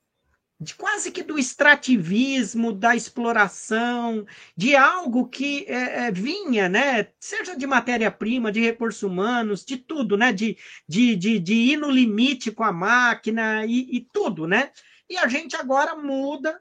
[0.61, 7.57] de quase que do extrativismo, da exploração, de algo que é, é, vinha, né, seja
[7.57, 12.51] de matéria-prima, de recursos humanos, de tudo, né, de, de, de, de ir no limite
[12.51, 14.73] com a máquina e, e tudo, né?
[15.09, 16.61] E a gente agora muda,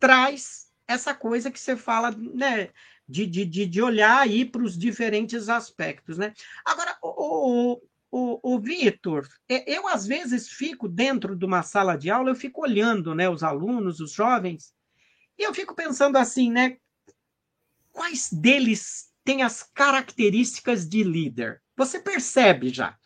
[0.00, 2.70] traz essa coisa que você fala, né,
[3.06, 6.32] de, de, de olhar aí para os diferentes aspectos, né?
[6.64, 12.10] Agora, o, o, o, o Vitor, eu às vezes fico dentro de uma sala de
[12.10, 14.74] aula, eu fico olhando né, os alunos, os jovens,
[15.38, 16.76] e eu fico pensando assim, né?
[17.90, 21.62] Quais deles têm as características de líder?
[21.74, 22.98] Você percebe já.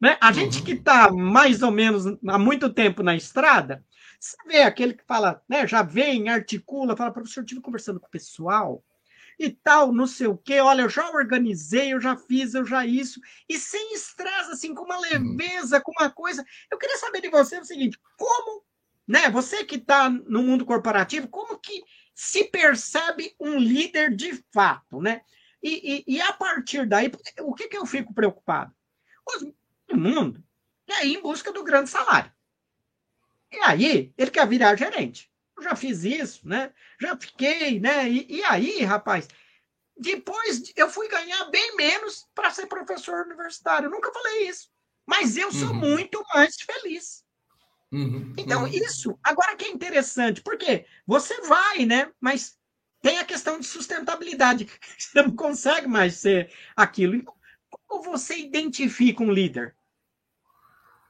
[0.00, 0.16] Né?
[0.18, 3.84] A gente que está mais ou menos há muito tempo na estrada,
[4.18, 8.06] você vê aquele que fala, né, já vem, articula, fala, professor, eu estive conversando com
[8.06, 8.82] o pessoal
[9.38, 12.86] e tal, não sei o quê, olha, eu já organizei, eu já fiz, eu já
[12.86, 15.02] isso, e sem estresse, assim, com uma uhum.
[15.02, 16.44] leveza, com uma coisa.
[16.70, 18.64] Eu queria saber de você o seguinte, como,
[19.06, 21.82] né, você que está no mundo corporativo, como que
[22.14, 25.22] se percebe um líder de fato, né?
[25.62, 28.72] E, e, e a partir daí, o que, que eu fico preocupado?
[29.90, 30.42] O mundo
[30.88, 32.30] é ir em busca do grande salário.
[33.50, 35.30] E aí, ele quer virar gerente.
[35.56, 36.72] Eu já fiz isso, né?
[37.00, 38.08] Já fiquei, né?
[38.08, 39.28] E, e aí, rapaz,
[39.96, 43.86] depois eu fui ganhar bem menos para ser professor universitário.
[43.86, 44.68] Eu nunca falei isso.
[45.06, 45.74] Mas eu sou uhum.
[45.74, 47.24] muito mais feliz.
[47.92, 48.68] Uhum, então, uhum.
[48.68, 52.10] isso, agora que é interessante, porque você vai, né?
[52.20, 52.58] Mas
[53.00, 54.66] tem a questão de sustentabilidade.
[54.98, 57.14] Você não consegue mais ser aquilo.
[57.14, 57.34] Então,
[57.86, 59.76] como você identifica um líder?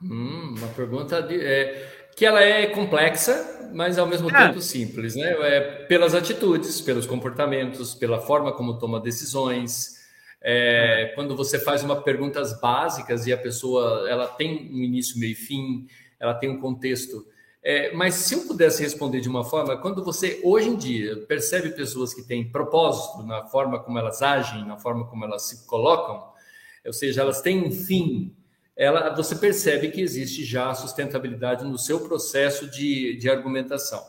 [0.02, 4.46] Hum, uma pergunta de, é, que ela é complexa, mas ao mesmo é.
[4.46, 5.32] tempo simples, né?
[5.32, 9.96] É pelas atitudes, pelos comportamentos, pela forma como toma decisões.
[10.40, 11.06] É, é.
[11.14, 15.34] Quando você faz uma perguntas básicas e a pessoa ela tem um início, meio e
[15.34, 15.86] fim,
[16.20, 17.26] ela tem um contexto.
[17.62, 21.70] É, mas se eu pudesse responder de uma forma, quando você hoje em dia percebe
[21.70, 26.22] pessoas que têm propósito na forma como elas agem, na forma como elas se colocam,
[26.84, 28.36] ou seja, elas têm um fim
[28.76, 34.02] ela, você percebe que existe já sustentabilidade no seu processo de, de argumentação.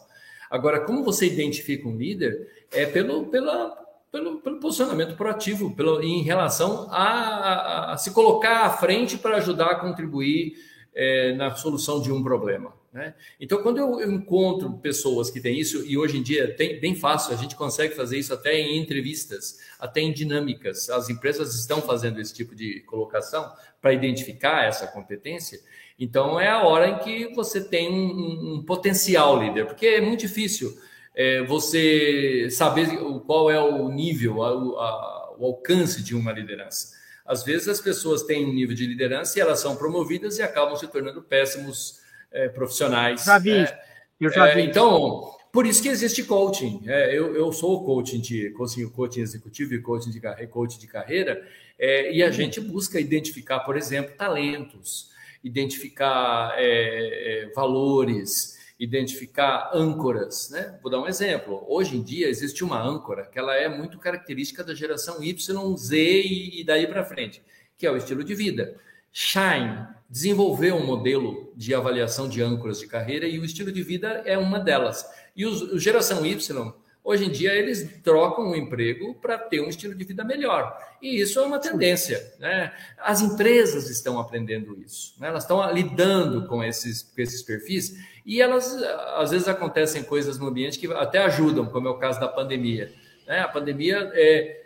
[0.50, 2.66] Agora, como você identifica um líder?
[2.72, 3.78] É pelo, pela,
[4.12, 9.38] pelo, pelo posicionamento proativo, pelo, em relação a, a, a se colocar à frente para
[9.38, 10.56] ajudar a contribuir
[10.94, 12.74] é, na solução de um problema.
[12.96, 13.14] Né?
[13.42, 17.34] Então, quando eu, encontro pessoas que têm isso, e hoje em dia tem bem fácil,
[17.34, 20.90] a gente consegue fazer isso até em entrevistas, até em dinâmicas.
[20.90, 25.60] As empresas estão fazendo esse tipo de colocação para identificar essa competência.
[26.00, 30.22] Então, é a hora em que você tem um, um potencial líder, porque é muito
[30.22, 30.74] difícil
[31.14, 36.96] é, você saber qual é o nível, a, a, o alcance de uma liderança.
[37.26, 40.78] Às vezes, as pessoas têm um nível de liderança e elas são promovidas e acabam
[40.78, 42.05] se tornando péssimos
[42.36, 43.24] é, profissionais.
[43.24, 43.52] Já vi.
[43.52, 43.80] É,
[44.20, 44.62] eu já é, vi.
[44.64, 46.84] Então, por isso que existe coaching.
[46.86, 51.48] É, eu, eu sou coaching de coaching, coaching executivo e coaching de, coaching de carreira,
[51.80, 55.10] é, e a gente busca identificar, por exemplo, talentos,
[55.44, 56.56] identificar
[57.56, 60.50] valores, identificar âncoras.
[60.50, 60.78] Né?
[60.82, 61.64] Vou dar um exemplo.
[61.68, 65.98] Hoje em dia existe uma âncora que ela é muito característica da geração Y, Z
[65.98, 67.44] e, e daí para frente,
[67.78, 68.76] que é o estilo de vida.
[69.18, 74.22] Shine desenvolveu um modelo de avaliação de âncoras de carreira e o estilo de vida
[74.26, 75.10] é uma delas.
[75.34, 79.96] E o geração Y, hoje em dia, eles trocam o emprego para ter um estilo
[79.96, 80.78] de vida melhor.
[81.02, 82.22] E isso é uma tendência.
[82.40, 82.74] Né?
[82.98, 85.16] As empresas estão aprendendo isso.
[85.18, 85.30] Né?
[85.30, 88.76] Elas estão lidando com esses, com esses perfis e elas,
[89.16, 92.92] às vezes, acontecem coisas no ambiente que até ajudam, como é o caso da pandemia.
[93.26, 93.40] Né?
[93.40, 94.66] A pandemia é,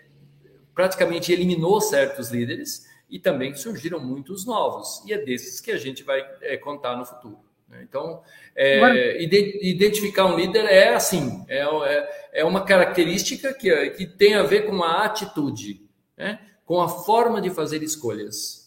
[0.74, 6.04] praticamente eliminou certos líderes e também surgiram muitos novos, e é desses que a gente
[6.04, 7.40] vai é, contar no futuro.
[7.68, 7.86] Né?
[7.88, 8.22] Então,
[8.56, 14.44] é, identificar um líder é assim, é, é, é, uma característica que, que tem a
[14.44, 15.82] ver com a atitude,
[16.18, 16.40] né?
[16.66, 18.60] com a forma de fazer escolhas.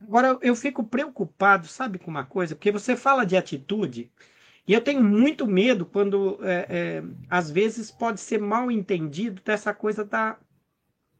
[0.00, 4.10] Agora, eu fico preocupado, sabe, com uma coisa, porque você fala de atitude,
[4.66, 9.72] e eu tenho muito medo quando, é, é, às vezes, pode ser mal entendido dessa
[9.74, 10.36] coisa da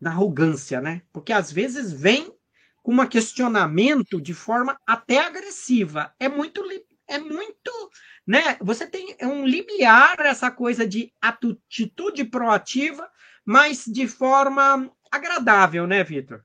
[0.03, 1.03] da arrogância, né?
[1.13, 2.35] Porque às vezes vem
[2.83, 6.13] com um questionamento de forma até agressiva.
[6.19, 6.61] É muito
[7.09, 7.71] é muito,
[8.27, 8.57] né?
[8.61, 13.09] Você tem um limiar essa coisa de atitude proativa,
[13.45, 16.43] mas de forma agradável, né, Vitor?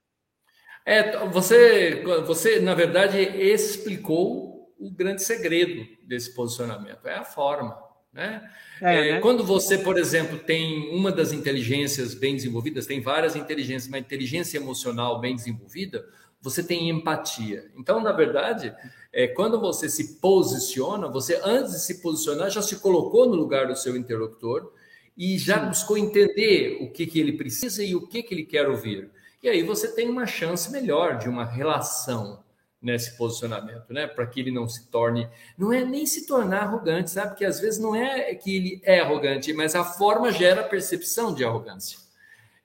[0.86, 7.87] É, você, você na verdade explicou o grande segredo desse posicionamento, é a forma.
[8.14, 8.50] Né?
[8.82, 9.20] É, é, né?
[9.20, 14.58] Quando você, por exemplo, tem uma das inteligências bem desenvolvidas, tem várias inteligências, uma inteligência
[14.58, 16.06] emocional bem desenvolvida,
[16.42, 17.70] você tem empatia.
[17.76, 18.74] Então, na verdade,
[19.12, 23.68] é, quando você se posiciona, você antes de se posicionar já se colocou no lugar
[23.68, 24.72] do seu interlocutor
[25.18, 25.68] e já Sim.
[25.70, 29.10] buscou entender o que, que ele precisa e o que, que ele quer ouvir.
[29.42, 32.44] E aí você tem uma chance melhor de uma relação
[32.88, 34.08] nesse posicionamento, né?
[34.08, 37.32] Para que ele não se torne, não é nem se tornar arrogante, sabe?
[37.32, 41.36] Porque às vezes não é que ele é arrogante, mas a forma gera a percepção
[41.36, 42.00] de arrogância.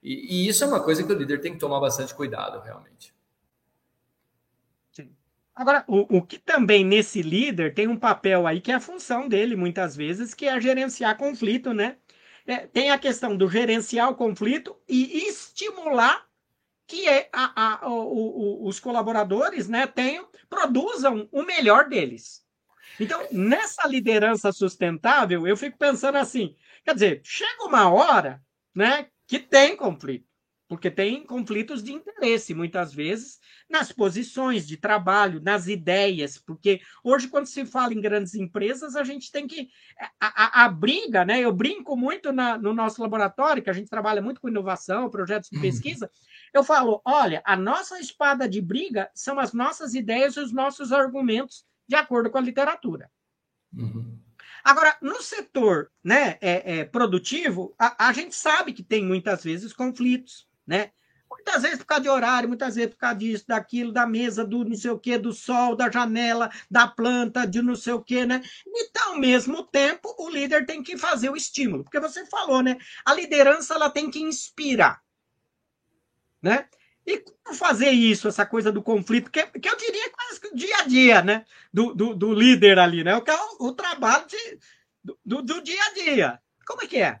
[0.01, 3.13] E, e isso é uma coisa que o líder tem que tomar bastante cuidado, realmente.
[5.55, 9.27] Agora, o, o que também nesse líder tem um papel aí que é a função
[9.27, 11.97] dele, muitas vezes, que é gerenciar conflito, né?
[12.47, 16.25] É, tem a questão do gerenciar o conflito e estimular
[16.87, 22.43] que é a, a, o, o, os colaboradores né, tenham, produzam o melhor deles.
[22.99, 26.55] Então, nessa liderança sustentável, eu fico pensando assim,
[26.85, 28.41] quer dizer, chega uma hora
[28.75, 30.32] né, que tem conflito
[30.73, 37.27] porque tem conflitos de interesse, muitas vezes, nas posições de trabalho, nas ideias, porque hoje,
[37.27, 39.69] quando se fala em grandes empresas, a gente tem que.
[40.19, 41.39] A, a, a briga, né?
[41.41, 45.51] Eu brinco muito na, no nosso laboratório, que a gente trabalha muito com inovação, projetos
[45.51, 45.61] de uhum.
[45.61, 46.09] pesquisa.
[46.51, 50.91] Eu falo: olha, a nossa espada de briga são as nossas ideias e os nossos
[50.91, 53.11] argumentos, de acordo com a literatura.
[53.71, 54.19] Uhum.
[54.63, 59.71] Agora, no setor né, é, é, produtivo, a, a gente sabe que tem muitas vezes
[59.71, 60.91] conflitos né?
[61.29, 64.63] Muitas vezes por causa de horário, muitas vezes por causa disso, daquilo, da mesa, do
[64.63, 68.25] não sei o quê, do sol, da janela, da planta, de não sei o quê,
[68.25, 68.41] né?
[68.65, 72.77] Então, ao mesmo tempo, o líder tem que fazer o estímulo, porque você falou, né?
[73.03, 75.01] A liderança ela tem que inspirar,
[76.41, 76.67] né?
[77.05, 80.55] E como fazer isso, essa coisa do conflito, que, que eu diria quase que o
[80.55, 81.45] dia a dia, né?
[81.73, 83.15] Do, do, do líder ali, né?
[83.15, 84.59] O, é o trabalho de,
[85.25, 86.39] do, do dia a dia.
[86.65, 87.19] Como é que é?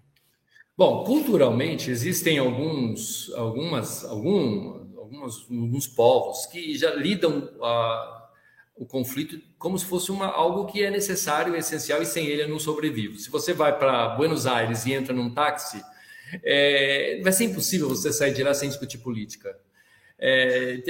[0.75, 8.29] Bom, culturalmente existem alguns, algumas, algum, algumas, alguns povos que já lidam a,
[8.75, 12.49] o conflito como se fosse uma, algo que é necessário, essencial e sem ele eu
[12.49, 13.19] não sobrevivo.
[13.19, 15.79] Se você vai para Buenos Aires e entra num táxi,
[16.43, 19.55] é, vai ser impossível você sair de lá sem discutir política.
[20.17, 20.81] É,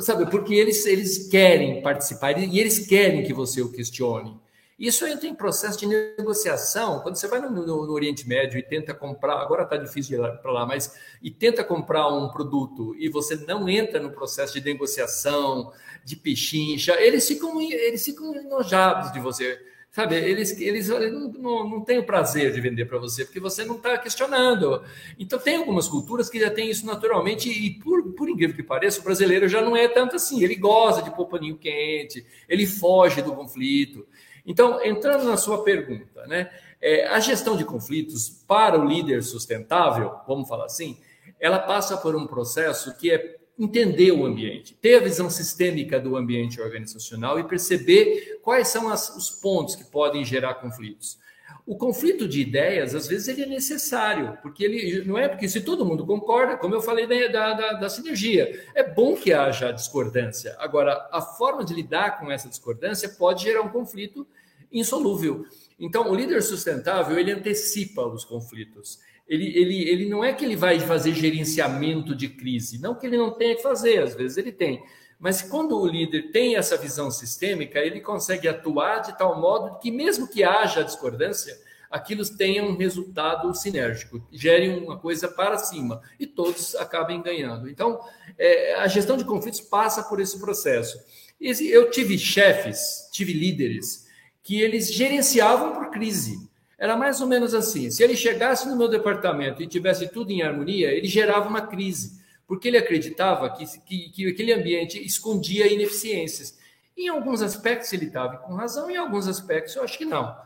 [0.00, 4.40] sabe, porque eles, eles querem participar e eles querem que você o questione.
[4.78, 7.00] Isso entra em processo de negociação.
[7.00, 10.22] Quando você vai no, no, no Oriente Médio e tenta comprar, agora está difícil de
[10.22, 14.54] ir para lá, mas e tenta comprar um produto e você não entra no processo
[14.54, 15.72] de negociação,
[16.04, 19.58] de pechincha, eles ficam, eles ficam enojados de você.
[19.92, 23.62] Sabe, eles, eles não, não, não têm o prazer de vender para você, porque você
[23.62, 24.82] não está questionando.
[25.18, 29.00] Então, tem algumas culturas que já têm isso naturalmente, e por, por incrível que pareça,
[29.00, 30.42] o brasileiro já não é tanto assim.
[30.42, 34.06] Ele gosta de pôr paninho quente, ele foge do conflito.
[34.44, 36.50] Então, entrando na sua pergunta, né?
[36.80, 40.98] É, a gestão de conflitos para o líder sustentável, vamos falar assim,
[41.38, 46.16] ela passa por um processo que é entender o ambiente, ter a visão sistêmica do
[46.16, 51.18] ambiente organizacional e perceber quais são as, os pontos que podem gerar conflitos.
[51.64, 55.60] O conflito de ideias, às vezes, ele é necessário, porque ele não é porque se
[55.60, 60.56] todo mundo concorda, como eu falei da, da, da sinergia, é bom que haja discordância.
[60.58, 64.26] Agora, a forma de lidar com essa discordância pode gerar um conflito
[64.72, 65.46] insolúvel.
[65.78, 68.98] Então, o líder sustentável, ele antecipa os conflitos.
[69.28, 73.16] Ele, ele, ele não é que ele vai fazer gerenciamento de crise, não que ele
[73.16, 74.82] não tenha que fazer, às vezes ele tem,
[75.22, 79.88] mas quando o líder tem essa visão sistêmica, ele consegue atuar de tal modo que,
[79.88, 81.56] mesmo que haja discordância,
[81.88, 87.70] aquilo tenha um resultado sinérgico, gere uma coisa para cima e todos acabem ganhando.
[87.70, 88.00] Então,
[88.36, 90.98] é, a gestão de conflitos passa por esse processo.
[91.40, 94.08] Eu tive chefes, tive líderes
[94.42, 96.50] que eles gerenciavam por crise.
[96.76, 100.42] Era mais ou menos assim: se ele chegasse no meu departamento e tivesse tudo em
[100.42, 106.58] harmonia, ele gerava uma crise porque ele acreditava que, que, que aquele ambiente escondia ineficiências.
[106.96, 110.36] Em alguns aspectos ele estava com razão, em alguns aspectos eu acho que não.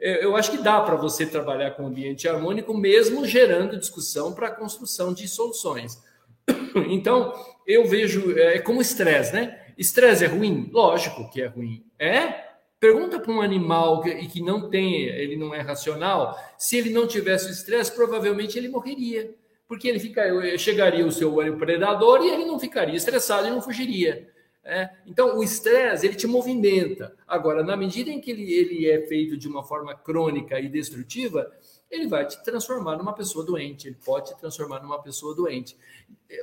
[0.00, 4.54] Eu acho que dá para você trabalhar com ambiente harmônico, mesmo gerando discussão para a
[4.54, 6.02] construção de soluções.
[6.88, 7.32] Então,
[7.66, 9.60] eu vejo, é como estresse, né?
[9.76, 10.70] Estresse é ruim?
[10.72, 11.84] Lógico que é ruim.
[11.98, 12.44] É?
[12.78, 17.06] Pergunta para um animal que, que não tem, ele não é racional, se ele não
[17.06, 19.34] tivesse o estresse, provavelmente ele morreria
[19.70, 24.28] porque ele fica, chegaria o seu predador e ele não ficaria estressado e não fugiria.
[24.64, 24.90] É?
[25.06, 27.14] Então, o estresse ele te movimenta.
[27.24, 31.48] Agora, na medida em que ele, ele é feito de uma forma crônica e destrutiva,
[31.88, 33.86] ele vai te transformar numa pessoa doente.
[33.86, 35.76] Ele pode te transformar numa pessoa doente.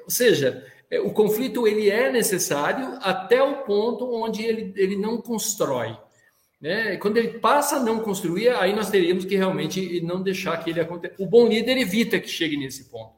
[0.06, 5.22] Ou seja, é, o conflito ele é necessário até o ponto onde ele, ele não
[5.22, 5.98] constrói.
[6.62, 6.96] Né?
[6.96, 10.80] Quando ele passa a não construir, aí nós teríamos que realmente não deixar que ele
[10.80, 11.16] aconteça.
[11.20, 13.17] O bom líder evita que chegue nesse ponto.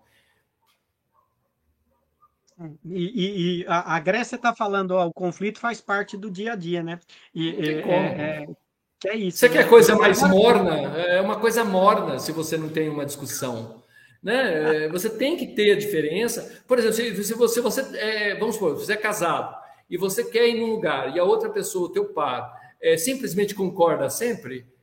[2.86, 6.56] E, e, a, a, Grécia está falando, ó, o conflito faz parte do dia a
[6.56, 7.00] dia, né?
[7.34, 8.48] E, é, é,
[9.00, 9.38] que é isso.
[9.38, 9.58] Você né?
[9.58, 10.98] quer coisa mais morna?
[10.98, 13.82] É uma coisa morna se você não tem uma discussão.
[14.22, 14.86] Né?
[14.86, 16.62] É, você tem que ter a diferença.
[16.68, 19.56] Por exemplo, se, se você, você é, vamos supor, você é casado
[19.90, 23.56] e você quer ir num lugar e a outra pessoa, o teu par, é, simplesmente
[23.56, 24.79] concorda sempre, é,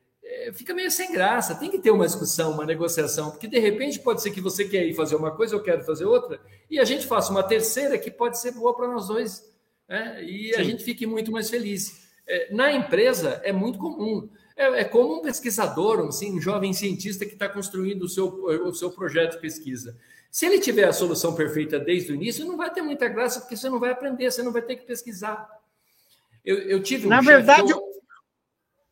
[0.53, 1.55] fica meio sem graça.
[1.55, 4.85] Tem que ter uma discussão, uma negociação, porque de repente pode ser que você quer
[4.85, 6.41] ir fazer uma coisa, eu quero fazer outra,
[6.71, 9.51] e a gente faça uma terceira que pode ser boa para nós dois.
[9.89, 10.23] né?
[10.23, 10.61] e Sim.
[10.61, 12.07] a gente fique muito mais feliz.
[12.27, 14.29] É, na empresa é muito comum.
[14.57, 18.75] É, é, como um pesquisador, assim, um jovem cientista que está construindo o seu, o
[18.75, 19.97] seu projeto de pesquisa.
[20.31, 23.57] Se ele tiver a solução perfeita desde o início, não vai ter muita graça, porque
[23.57, 25.49] você não vai aprender, você não vai ter que pesquisar.
[26.45, 27.86] Eu, eu tive um Na verdade, eu...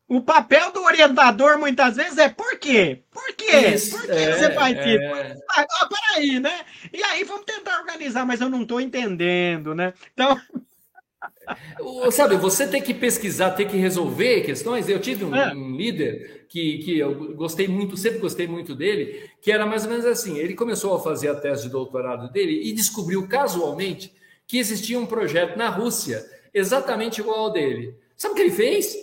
[0.07, 3.01] o papel do orientador muitas vezes é por quê?
[3.11, 3.69] Por quê?
[3.73, 4.95] Isso, por que é, você faz é...
[4.95, 5.43] isso?
[5.49, 6.63] Ah, peraí, né?
[6.93, 9.93] E aí vamos tentar organizar, mas eu não estou entendendo, né?
[10.13, 10.39] Então.
[12.11, 14.87] Sabe, você tem que pesquisar, tem que resolver questões.
[14.87, 15.53] Eu tive um, é.
[15.53, 19.89] um, líder que, que eu gostei muito, sempre gostei muito dele, que era mais ou
[19.89, 24.13] menos assim: ele começou a fazer a tese de doutorado dele e descobriu casualmente
[24.47, 27.95] que existia um projeto na Rússia exatamente igual ao dele.
[28.15, 28.95] Sabe o que ele fez?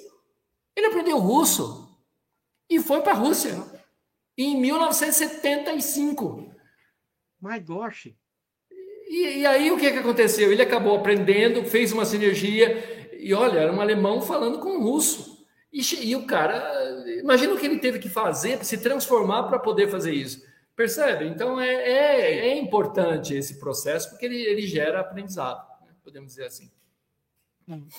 [0.76, 1.88] Ele aprendeu russo
[2.68, 3.62] e foi para a Rússia
[4.36, 6.52] em 1975.
[7.40, 8.14] My gosh!
[9.08, 10.50] E, e, aí o que, que aconteceu?
[10.50, 15.46] Ele acabou aprendendo, fez uma sinergia, e olha, era um alemão falando com um russo.
[15.70, 19.88] E, e o cara, imagina o que ele teve que fazer, se transformar para poder
[19.88, 20.42] fazer isso.
[20.74, 21.26] Percebe?
[21.26, 25.92] Então é, é, é, importante esse processo, porque ele, ele gera aprendizado, né?
[26.02, 26.70] podemos dizer assim.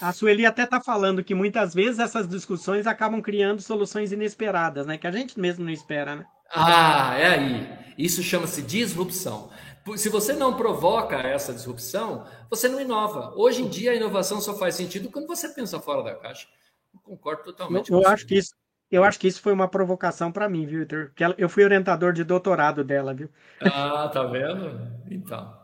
[0.01, 4.97] A Sueli até está falando que muitas vezes essas discussões acabam criando soluções inesperadas, né?
[4.97, 6.25] Que a gente mesmo não espera, né?
[6.53, 7.67] Ah, é aí.
[7.97, 9.49] Isso chama-se disrupção.
[9.97, 13.33] Se você não provoca essa disrupção, você não inova.
[13.35, 16.47] Hoje em dia, a inovação só faz sentido quando você pensa fora da caixa.
[16.93, 17.91] Eu concordo totalmente.
[17.91, 18.53] Eu, eu acho que isso,
[18.89, 21.11] eu acho que isso foi uma provocação para mim, viu, Vitor?
[21.37, 23.29] eu fui orientador de doutorado dela, viu?
[23.61, 24.87] Ah, tá vendo?
[25.09, 25.62] Então.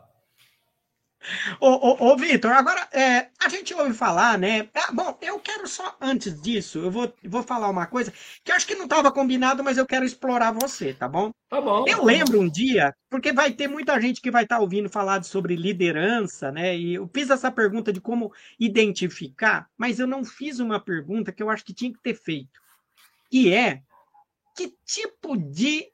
[1.60, 4.68] Ô, ô, ô Vitor, agora é, a gente ouve falar, né?
[4.74, 8.12] Ah, bom, eu quero só, antes disso, eu vou, vou falar uma coisa
[8.42, 11.30] que eu acho que não estava combinado, mas eu quero explorar você, tá bom?
[11.48, 11.84] Tá bom.
[11.86, 15.22] Eu lembro um dia, porque vai ter muita gente que vai estar tá ouvindo falar
[15.22, 16.76] sobre liderança, né?
[16.76, 21.42] E eu fiz essa pergunta de como identificar, mas eu não fiz uma pergunta que
[21.42, 22.60] eu acho que tinha que ter feito.
[23.30, 23.82] E é
[24.56, 25.86] que tipo de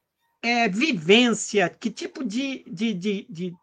[0.43, 3.55] é, vivência, que tipo de, de, de, de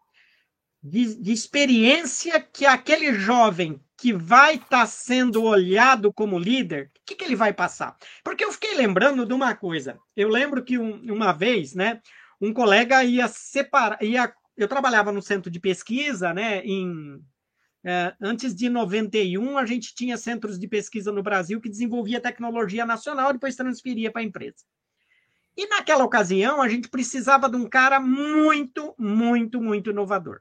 [0.84, 7.00] de, de experiência que aquele jovem que vai estar tá sendo olhado como líder, o
[7.06, 7.96] que, que, ele vai passar?
[8.22, 9.98] Porque eu fiquei lembrando de uma coisa.
[10.14, 12.02] Eu lembro que um, uma vez, né,
[12.42, 17.24] um colega ia separar, ia, eu trabalhava no centro de pesquisa, né, em
[17.86, 22.86] é, antes de 91, a gente tinha centros de pesquisa no Brasil que desenvolvia tecnologia
[22.86, 24.64] nacional e depois transferia para a empresa.
[25.56, 30.40] E naquela ocasião, a gente precisava de um cara muito, muito, muito inovador.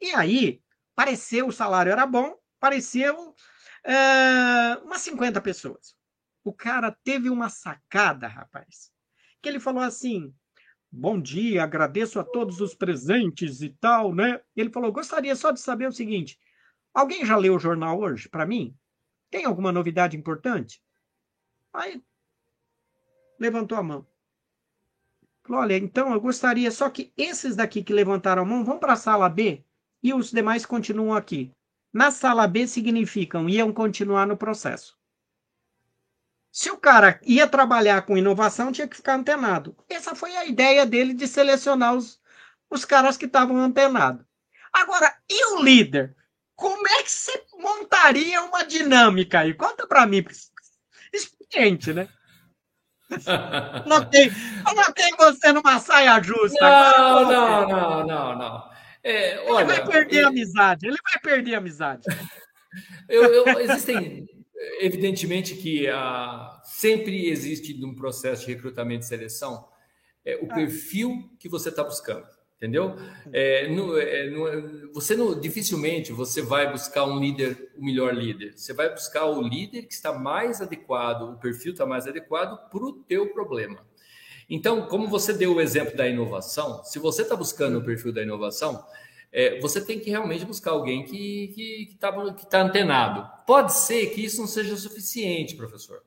[0.00, 0.62] E aí,
[0.94, 3.34] pareceu, o salário era bom, pareceu
[3.84, 5.96] é, umas 50 pessoas.
[6.42, 8.92] O cara teve uma sacada, rapaz,
[9.40, 10.34] que ele falou assim:
[10.90, 14.40] Bom dia, agradeço a todos os presentes e tal, né?
[14.54, 16.38] Ele falou: Gostaria só de saber o seguinte:
[16.92, 18.76] alguém já leu o jornal hoje para mim?
[19.30, 20.82] Tem alguma novidade importante?
[21.72, 22.02] Aí
[23.38, 24.06] levantou a mão.
[25.42, 28.92] Falou: Olha, então eu gostaria só que esses daqui que levantaram a mão vão para
[28.92, 29.64] a sala B
[30.04, 31.50] e os demais continuam aqui.
[31.90, 34.94] Na sala B significam iam continuar no processo.
[36.52, 39.74] Se o cara ia trabalhar com inovação, tinha que ficar antenado.
[39.88, 42.20] Essa foi a ideia dele de selecionar os,
[42.70, 44.24] os caras que estavam antenados.
[44.70, 46.14] Agora, e o líder?
[46.54, 49.54] Como é que você montaria uma dinâmica aí?
[49.54, 50.24] Conta para mim.
[51.12, 52.08] Experiente, né?
[53.84, 54.30] Coloquei,
[54.64, 56.58] coloquei você numa saia justa.
[56.60, 58.73] Não, não, não, não, não.
[59.04, 62.02] É, olha, ele vai perder a amizade, ele vai perder a amizade.
[63.06, 64.26] eu, eu, existem,
[64.80, 69.68] evidentemente que ah, sempre existe um processo de recrutamento e seleção
[70.24, 70.54] é, o ah.
[70.54, 72.26] perfil que você está buscando,
[72.56, 72.96] entendeu?
[73.30, 78.56] É, no, é, no, você não, dificilmente você vai buscar um líder, o melhor líder.
[78.56, 82.82] Você vai buscar o líder que está mais adequado, o perfil está mais adequado para
[82.82, 83.84] o teu problema.
[84.48, 88.22] Então, como você deu o exemplo da inovação, se você está buscando o perfil da
[88.22, 88.84] inovação,
[89.32, 93.28] é, você tem que realmente buscar alguém que está que, que, que tá antenado.
[93.46, 96.02] Pode ser que isso não seja suficiente, professor.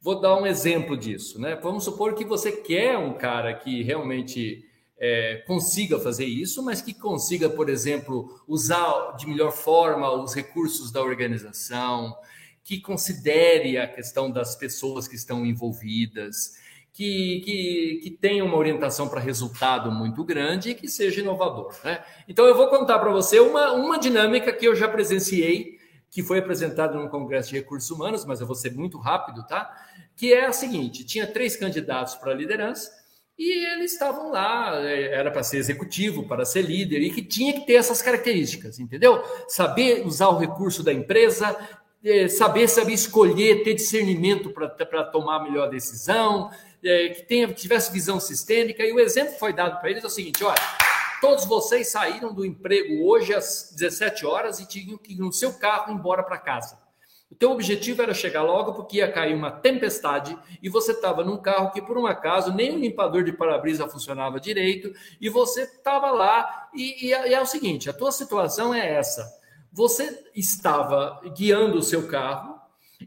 [0.00, 1.40] Vou dar um exemplo disso.
[1.40, 1.56] Né?
[1.56, 4.64] Vamos supor que você quer um cara que realmente
[4.98, 10.90] é, consiga fazer isso, mas que consiga, por exemplo, usar de melhor forma os recursos
[10.90, 12.16] da organização,
[12.64, 16.54] que considere a questão das pessoas que estão envolvidas,
[16.96, 21.74] que, que, que tenha uma orientação para resultado muito grande e que seja inovador.
[21.84, 22.02] Né?
[22.26, 25.76] Então, eu vou contar para você uma, uma dinâmica que eu já presenciei,
[26.10, 29.70] que foi apresentada no Congresso de Recursos Humanos, mas eu vou ser muito rápido, tá?
[30.16, 32.90] Que é a seguinte: tinha três candidatos para a liderança,
[33.38, 37.52] E eles estavam lá, é, era para ser executivo, para ser líder, e que tinha
[37.52, 39.22] que ter essas características, entendeu?
[39.46, 41.54] Saber usar o recurso da empresa,
[42.02, 46.50] é, saber saber escolher, ter discernimento para tomar a melhor decisão,
[46.86, 48.84] é, que tenha, tivesse visão sistêmica.
[48.84, 50.60] E o exemplo que foi dado para eles é o seguinte: olha,
[51.20, 55.54] todos vocês saíram do emprego hoje às 17 horas e tinham que ir no seu
[55.54, 56.78] carro embora para casa.
[57.28, 61.36] O teu objetivo era chegar logo porque ia cair uma tempestade e você estava num
[61.36, 66.12] carro que, por um acaso, nem o limpador de para-brisa funcionava direito e você estava
[66.12, 66.68] lá.
[66.72, 69.26] E, e, e, é o seguinte: a tua situação é essa.
[69.72, 72.55] Você estava guiando o seu carro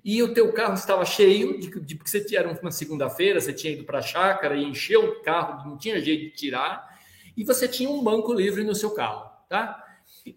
[0.04, 3.74] e o teu carro estava cheio, de, de porque você era uma segunda-feira, você tinha
[3.74, 7.00] ido para a chácara e encheu o carro, não tinha jeito de tirar,
[7.36, 9.84] e você tinha um banco livre no seu carro, tá?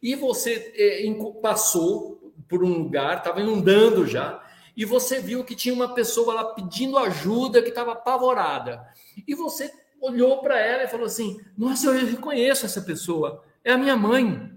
[0.03, 1.05] E você é,
[1.41, 4.43] passou por um lugar, estava inundando já,
[4.77, 8.87] e você viu que tinha uma pessoa lá pedindo ajuda, que estava apavorada.
[9.27, 13.79] E você olhou para ela e falou assim: Nossa, eu reconheço essa pessoa, é a
[13.79, 14.51] minha mãe.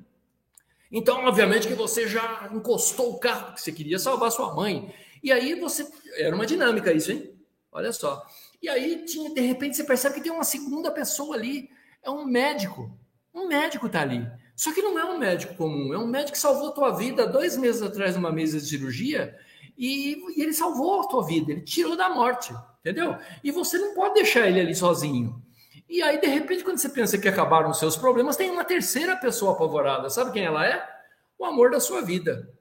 [0.98, 4.96] Então, obviamente, que você já encostou o carro, porque você queria salvar sua mãe.
[5.22, 5.86] E aí você.
[6.18, 7.38] Era uma dinâmica isso, hein?
[7.70, 8.26] Olha só.
[8.62, 11.70] E aí, tinha, de repente, você percebe que tem uma segunda pessoa ali.
[12.02, 12.98] É um médico.
[13.34, 14.26] Um médico está ali.
[14.56, 17.28] Só que não é um médico comum, é um médico que salvou a tua vida
[17.28, 19.38] dois meses atrás numa mesa de cirurgia
[19.78, 23.18] e, e, ele salvou a tua vida, ele tirou da morte, entendeu?
[23.44, 25.44] E você não pode deixar ele ali sozinho.
[25.88, 29.16] E aí, de repente, quando você pensa que acabaram os seus problemas, tem uma terceira
[29.16, 30.10] pessoa apavorada.
[30.10, 30.84] Sabe quem ela é?
[31.38, 32.52] O amor da sua vida.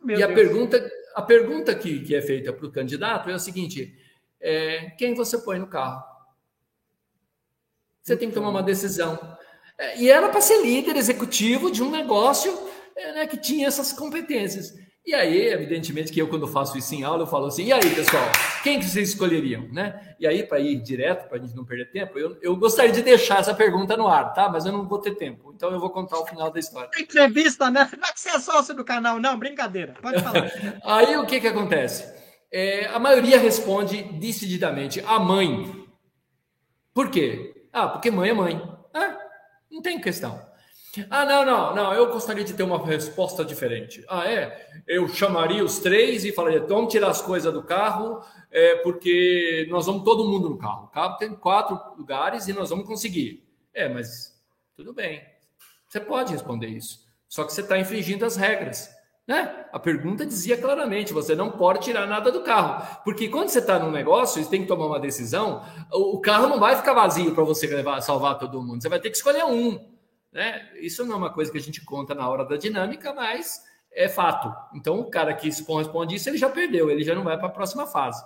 [0.00, 3.38] Meu e a pergunta, a pergunta que, que é feita para o candidato é o
[3.38, 3.96] seguinte:
[4.40, 6.04] é, quem você põe no carro?
[8.02, 9.18] Você tem que tomar uma decisão.
[9.78, 12.56] É, e era para ser líder executivo de um negócio
[12.94, 14.74] é, né, que tinha essas competências.
[15.06, 17.94] E aí, evidentemente, que eu, quando faço isso em aula, eu falo assim: e aí,
[17.94, 18.24] pessoal,
[18.62, 19.68] quem que vocês escolheriam?
[19.70, 20.14] Né?
[20.18, 23.02] E aí, para ir direto, para a gente não perder tempo, eu, eu gostaria de
[23.02, 24.48] deixar essa pergunta no ar, tá?
[24.48, 25.52] Mas eu não vou ter tempo.
[25.54, 26.88] Então, eu vou contar o final da história.
[26.98, 27.86] Entrevista, né?
[27.98, 29.94] Não é que você é sócio do canal, não, brincadeira.
[30.00, 30.50] Pode falar.
[30.82, 32.10] aí, o que, que acontece?
[32.50, 35.86] É, a maioria responde decididamente a mãe.
[36.94, 37.66] Por quê?
[37.70, 38.62] Ah, porque mãe é mãe.
[38.94, 39.18] Ah,
[39.70, 40.40] não tem questão.
[41.10, 44.04] Ah, não, não, não, eu gostaria de ter uma resposta diferente.
[44.08, 44.82] Ah, é?
[44.86, 48.20] Eu chamaria os três e falaria: vamos tirar as coisas do carro,
[48.50, 50.84] é, porque nós vamos todo mundo no carro.
[50.84, 53.46] O carro tem quatro lugares e nós vamos conseguir.
[53.72, 54.38] É, mas
[54.76, 55.22] tudo bem.
[55.88, 57.04] Você pode responder isso.
[57.28, 58.90] Só que você está infringindo as regras.
[59.26, 59.64] Né?
[59.72, 63.00] A pergunta dizia claramente: você não pode tirar nada do carro.
[63.04, 66.60] Porque quando você está num negócio e tem que tomar uma decisão, o carro não
[66.60, 68.82] vai ficar vazio para você levar, salvar todo mundo.
[68.82, 69.93] Você vai ter que escolher um.
[70.34, 70.68] Né?
[70.80, 74.08] Isso não é uma coisa que a gente conta na hora da dinâmica, mas é
[74.08, 74.52] fato.
[74.76, 77.52] Então, o cara que responde isso, ele já perdeu, ele já não vai para a
[77.52, 78.22] próxima fase.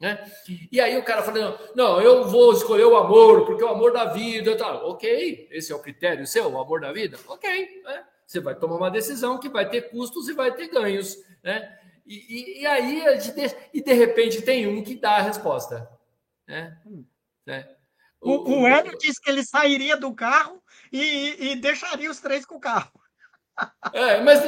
[0.00, 0.30] Né?
[0.70, 3.92] E aí o cara fala: não, eu vou escolher o amor, porque é o amor
[3.92, 4.56] da vida.
[4.56, 4.74] Tá.
[4.84, 7.16] Ok, esse é o critério seu, o amor da vida?
[7.28, 7.82] Ok.
[7.84, 8.04] Né?
[8.26, 11.78] Você vai tomar uma decisão que vai ter custos e vai ter ganhos, né?
[12.04, 13.02] E, e, e aí,
[13.72, 15.88] e de repente, tem um que dá a resposta,
[16.46, 16.76] né?
[17.46, 17.75] né?
[18.26, 20.62] O, o, Hélio disse que ele sairia do carro
[20.92, 22.90] e, e deixaria os três com o carro.
[23.92, 24.42] É, mas,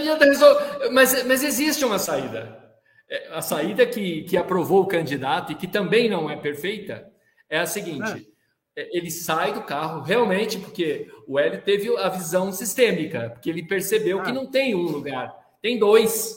[0.92, 2.68] mas, mas existe uma saída.
[3.08, 7.10] É, a saída que, que aprovou o candidato e que também não é perfeita
[7.48, 8.30] é a seguinte:
[8.76, 8.96] é.
[8.96, 14.20] ele sai do carro realmente porque o Hélio teve a visão sistêmica, porque ele percebeu
[14.20, 14.22] ah.
[14.22, 16.36] que não tem um lugar, tem dois.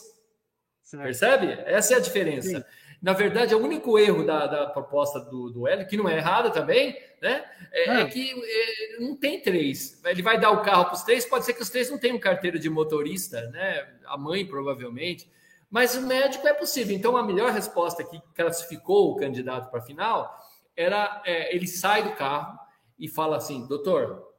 [0.82, 1.04] Certo.
[1.04, 1.48] Percebe?
[1.66, 2.50] Essa é a diferença.
[2.50, 2.64] Sim.
[3.02, 6.18] Na verdade, é o único erro da, da proposta do, do Hélio, que não é
[6.18, 7.44] errada também, né?
[7.72, 10.00] É, é que é, não tem três.
[10.06, 12.20] Ele vai dar o carro para os três, pode ser que os três não tenham
[12.20, 13.92] carteira de motorista, né?
[14.06, 15.32] A mãe, provavelmente.
[15.68, 16.96] Mas o médico é possível.
[16.96, 20.38] Então, a melhor resposta que classificou o candidato para a final
[20.76, 22.60] era é, ele sai do carro
[23.00, 24.32] e fala assim: doutor,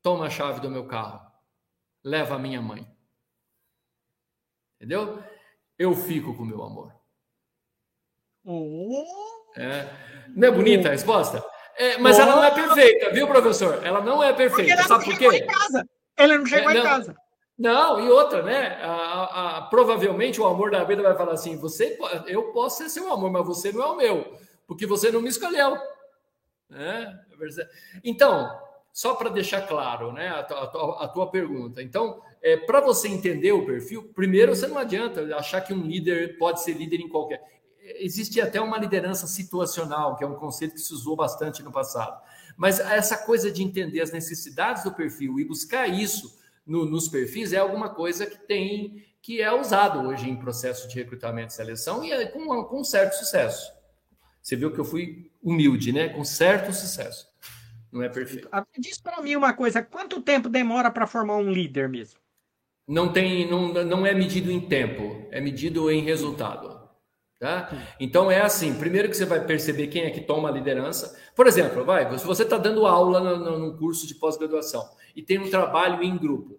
[0.00, 1.20] toma a chave do meu carro,
[2.02, 2.90] leva a minha mãe.
[4.76, 5.22] Entendeu?
[5.78, 6.95] Eu fico com meu amor.
[8.46, 9.04] Oh.
[9.56, 9.88] É.
[10.34, 11.44] Não é bonita a resposta?
[11.76, 12.22] É, mas oh.
[12.22, 13.84] ela não é perfeita, viu, professor?
[13.84, 14.82] Ela não é perfeita.
[14.84, 15.26] Sabe por quê?
[15.26, 15.88] Em casa.
[16.16, 17.16] Ela não chegou é, não, em casa.
[17.58, 18.78] Não, e outra, né?
[18.82, 22.88] A, a, a, provavelmente o amor da vida vai falar assim: você, eu posso ser
[22.88, 25.76] seu amor, mas você não é o meu, porque você não me escolheu.
[26.68, 27.18] Né?
[28.04, 28.50] Então,
[28.92, 31.82] só para deixar claro, né, a, a, a tua pergunta.
[31.82, 36.38] Então, é, para você entender o perfil, primeiro você não adianta achar que um líder
[36.38, 37.42] pode ser líder em qualquer
[37.98, 42.20] existe até uma liderança situacional, que é um conceito que se usou bastante no passado.
[42.56, 47.52] Mas essa coisa de entender as necessidades do perfil e buscar isso no, nos perfis
[47.52, 52.04] é alguma coisa que tem que é usado hoje em processo de recrutamento e seleção
[52.04, 53.72] e é com, com certo sucesso.
[54.40, 56.08] Você viu que eu fui humilde, né?
[56.10, 57.26] Com certo sucesso.
[57.90, 58.48] Não é perfeito.
[58.52, 62.20] Ah, diz para mim uma coisa: quanto tempo demora para formar um líder mesmo?
[62.86, 66.75] Não tem, não, não é medido em tempo, é medido em resultado.
[67.38, 67.70] Tá?
[68.00, 71.18] Então é assim: primeiro que você vai perceber quem é que toma a liderança.
[71.34, 75.50] Por exemplo, vai, se você está dando aula num curso de pós-graduação e tem um
[75.50, 76.58] trabalho em grupo,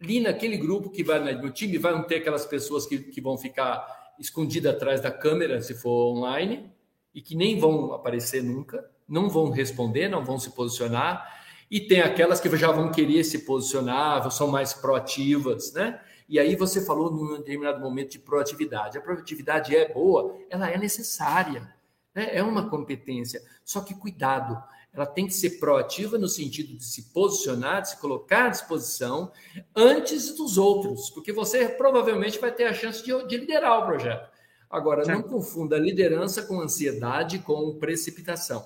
[0.00, 3.86] ali naquele grupo que vai no time, vai ter aquelas pessoas que, que vão ficar
[4.18, 6.70] escondidas atrás da câmera, se for online,
[7.14, 11.26] e que nem vão aparecer nunca, não vão responder, não vão se posicionar.
[11.70, 16.00] E tem aquelas que já vão querer se posicionar, são mais proativas, né?
[16.28, 18.98] E aí você falou num determinado momento de proatividade.
[18.98, 21.72] A proatividade é boa, ela é necessária,
[22.14, 22.28] né?
[22.36, 23.42] é uma competência.
[23.64, 24.62] Só que cuidado,
[24.92, 29.32] ela tem que ser proativa no sentido de se posicionar, de se colocar à disposição
[29.74, 34.28] antes dos outros, porque você provavelmente vai ter a chance de, de liderar o projeto.
[34.70, 35.22] Agora, certo.
[35.22, 38.64] não confunda liderança com ansiedade, com precipitação.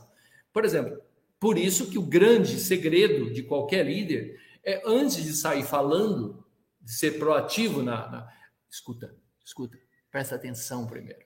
[0.52, 1.00] Por exemplo,
[1.38, 6.41] por isso que o grande segredo de qualquer líder é, antes de sair falando,
[6.82, 8.32] de ser proativo na, na...
[8.70, 9.14] escuta,
[9.44, 9.78] escuta,
[10.10, 11.22] presta atenção primeiro.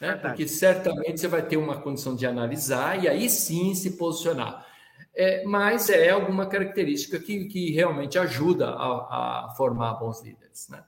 [0.00, 0.16] Né?
[0.16, 4.66] Porque certamente você vai ter uma condição de analisar e aí sim se posicionar.
[5.14, 10.68] É, mas é alguma característica que, que realmente ajuda a, a formar bons líderes.
[10.68, 10.82] Né?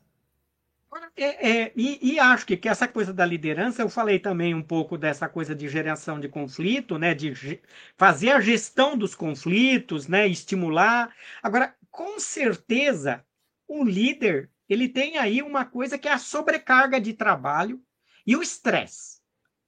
[1.17, 4.63] É, é, e, e, acho que, que essa coisa da liderança, eu falei também um
[4.63, 7.61] pouco dessa coisa de geração de conflito, né, de
[7.97, 11.15] fazer a gestão dos conflitos, né, estimular.
[11.43, 13.25] Agora, com certeza,
[13.67, 17.83] o líder, ele tem aí uma coisa que é a sobrecarga de trabalho
[18.27, 19.21] e o estresse.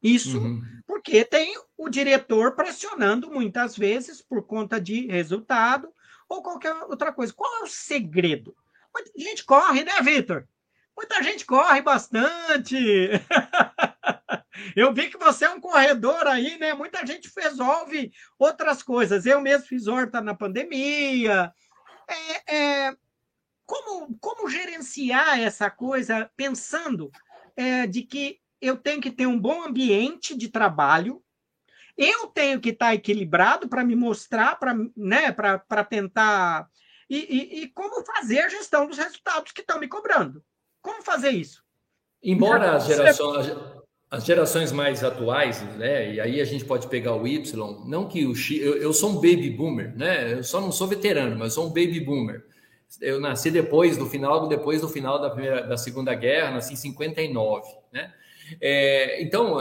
[0.02, 0.62] Isso uhum.
[0.86, 5.88] porque tem o diretor pressionando muitas vezes por conta de resultado
[6.28, 7.32] ou qualquer outra coisa.
[7.32, 8.54] Qual é o segredo?
[8.94, 10.46] A gente corre, né, Vitor?
[10.96, 12.76] Muita gente corre bastante.
[14.76, 16.74] Eu vi que você é um corredor aí, né?
[16.74, 19.26] Muita gente resolve outras coisas.
[19.26, 21.52] Eu mesmo fiz horta na pandemia.
[22.08, 22.96] É, é,
[23.66, 27.10] como, como gerenciar essa coisa pensando
[27.56, 31.22] é, de que eu tenho que ter um bom ambiente de trabalho,
[31.96, 35.34] eu tenho que estar equilibrado para me mostrar, para né,
[35.88, 36.68] tentar.
[37.08, 40.42] E, e, e, como fazer a gestão dos resultados que estão me cobrando.
[40.80, 41.62] Como fazer isso?
[42.22, 43.46] Embora as gerações,
[44.10, 48.26] as gerações mais atuais, né, e aí a gente pode pegar o Y, não que
[48.26, 50.32] o X, eu, eu sou um baby boomer, né?
[50.32, 52.44] Eu só não sou veterano, mas sou um baby boomer
[53.00, 56.76] eu nasci depois do final depois do final da primeira da segunda guerra nasci em
[56.76, 58.12] 59 né?
[58.60, 59.56] É, então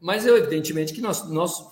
[0.00, 1.64] mas evidentemente que nós nós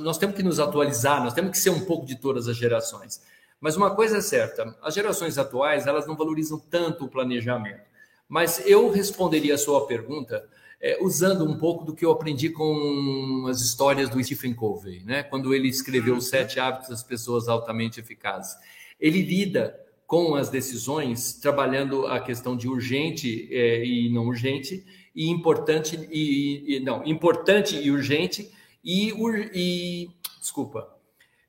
[0.00, 3.22] nós temos que nos atualizar nós temos que ser um pouco de todas as gerações.
[3.60, 7.88] Mas uma coisa é certa as gerações atuais elas não valorizam tanto o planejamento.
[8.28, 10.46] Mas eu responderia a sua pergunta
[10.80, 15.22] é, usando um pouco do que eu aprendi com as histórias do Stephen Covey, né?
[15.22, 18.56] Quando ele escreveu Os Sete Hábitos das Pessoas Altamente Eficazes,
[19.00, 19.78] ele lida
[20.08, 24.82] com as decisões, trabalhando a questão de urgente é, e não urgente,
[25.14, 28.50] e importante e, e não importante e urgente
[28.82, 29.12] e,
[29.52, 30.08] e
[30.40, 30.98] desculpa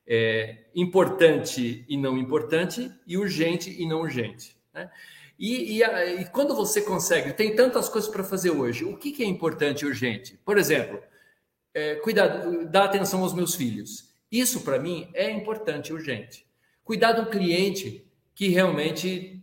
[0.06, 4.54] é, importante e não importante e urgente e não urgente.
[4.74, 4.90] Né?
[5.38, 8.84] E, e, e, quando você consegue, tem tantas coisas para fazer hoje.
[8.84, 10.38] O que, que, é importante e urgente?
[10.44, 11.00] Por exemplo,
[11.72, 14.10] é, cuidar, dar atenção aos meus filhos.
[14.30, 16.44] Isso para mim é importante e urgente.
[16.84, 18.04] Cuidar do cliente
[18.40, 19.38] que realmente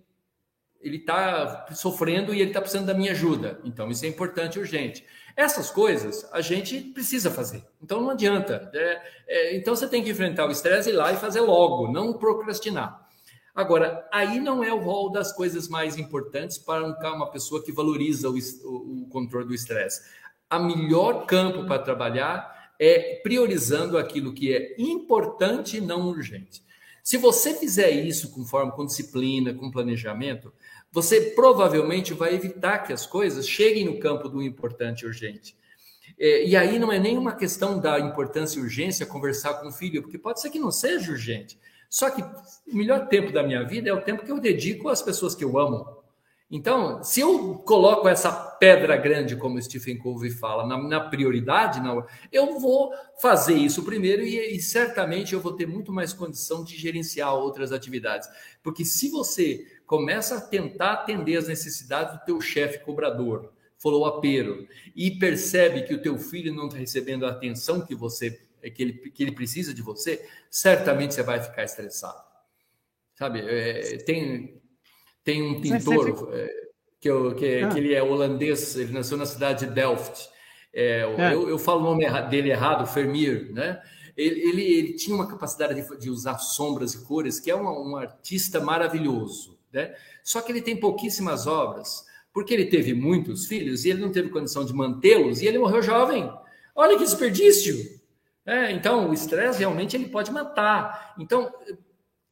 [0.82, 3.60] ele está sofrendo e ele está precisando da minha ajuda.
[3.64, 5.06] Então, isso é importante e urgente.
[5.36, 7.64] Essas coisas a gente precisa fazer.
[7.80, 8.72] Então, não adianta.
[8.74, 13.08] É, é, então, você tem que enfrentar o estresse lá e fazer logo, não procrastinar.
[13.54, 16.84] Agora, aí não é o rol das coisas mais importantes para
[17.14, 20.02] uma pessoa que valoriza o, o, o controle do estresse.
[20.50, 26.66] A melhor campo para trabalhar é priorizando aquilo que é importante e não urgente.
[27.08, 30.52] Se você fizer isso com forma, com disciplina, com planejamento,
[30.92, 35.56] você provavelmente vai evitar que as coisas cheguem no campo do importante e urgente.
[36.20, 40.02] É, e aí não é nenhuma questão da importância e urgência conversar com o filho,
[40.02, 41.58] porque pode ser que não seja urgente.
[41.90, 45.02] Só que o melhor tempo da minha vida é o tempo que eu dedico às
[45.02, 45.97] pessoas que eu amo.
[46.50, 52.06] Então, se eu coloco essa pedra grande, como Stephen Covey fala, na, na prioridade, na,
[52.32, 56.78] eu vou fazer isso primeiro e, e, certamente eu vou ter muito mais condição de
[56.78, 58.30] gerenciar outras atividades.
[58.64, 65.12] Porque se você começa a tentar atender as necessidades do teu chefe cobrador, follow-upero, e
[65.12, 68.42] percebe que o teu filho não está recebendo a atenção que você
[68.74, 72.22] que ele, que ele precisa de você, certamente você vai ficar estressado.
[73.16, 74.62] Sabe, é, tem
[75.28, 76.50] tem um pintor é,
[77.02, 77.68] que, eu, que, ah.
[77.68, 80.30] que, ele é holandês, ele nasceu na cidade de Delft.
[80.74, 81.34] É, é.
[81.34, 83.82] Eu, eu, falo o nome dele errado, Fermir, né?
[84.16, 87.90] Ele, ele, ele tinha uma capacidade de, de, usar sombras e cores, que é um,
[87.90, 89.94] um artista maravilhoso, né?
[90.24, 94.30] Só que ele tem pouquíssimas obras, porque ele teve muitos filhos e ele não teve
[94.30, 96.32] condição de mantê-los e ele morreu jovem.
[96.74, 97.76] Olha que desperdício!
[98.46, 101.16] É, então, o estresse realmente ele pode matar.
[101.20, 101.52] Então,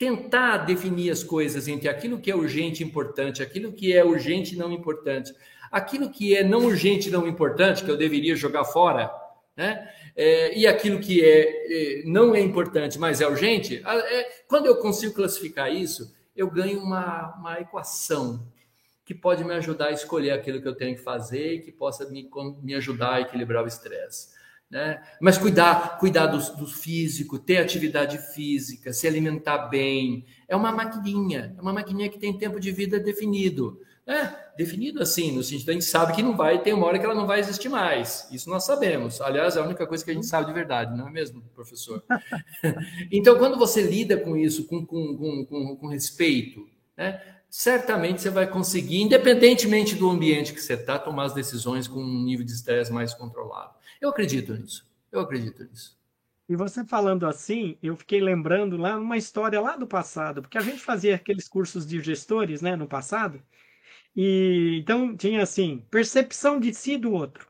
[0.05, 4.53] tentar definir as coisas entre aquilo que é urgente e importante, aquilo que é urgente
[4.53, 5.33] e não importante,
[5.71, 9.11] aquilo que é não urgente e não importante, que eu deveria jogar fora,
[9.57, 9.91] né?
[10.15, 14.77] É, e aquilo que é, é, não é importante, mas é urgente, é, quando eu
[14.77, 18.45] consigo classificar isso, eu ganho uma, uma equação
[19.03, 22.07] que pode me ajudar a escolher aquilo que eu tenho que fazer e que possa
[22.09, 22.29] me,
[22.61, 24.34] me ajudar a equilibrar o estresse.
[24.76, 25.01] Né?
[25.21, 30.26] Mas cuidar, cuidar do, do, físico, ter atividade física, se alimentar bem.
[30.49, 33.80] É uma maquininha, é uma maquininha que tem tempo de vida definido.
[34.05, 34.36] Né?
[34.57, 37.15] Definido assim, no sentido a gente sabe que não vai, tem uma hora que ela
[37.15, 38.28] não vai existir mais.
[38.34, 39.21] Isso nós sabemos.
[39.21, 42.03] Aliás, é a única coisa que a gente sabe de verdade, não é mesmo, professor?
[43.09, 46.67] então, quando você lida com isso com, com, com, com, com respeito,
[46.97, 47.21] né?
[47.49, 52.23] certamente você vai conseguir, independentemente do ambiente que você está, tomar as decisões com um
[52.26, 53.74] nível de estresse mais controlado.
[54.05, 54.87] Eu acredito nisso.
[55.11, 55.97] Eu acredito nisso.
[56.47, 60.61] E você falando assim, eu fiquei lembrando lá uma história lá do passado, porque a
[60.61, 63.41] gente fazia aqueles cursos de gestores, né, no passado,
[64.15, 67.47] e então tinha assim, percepção de si do outro.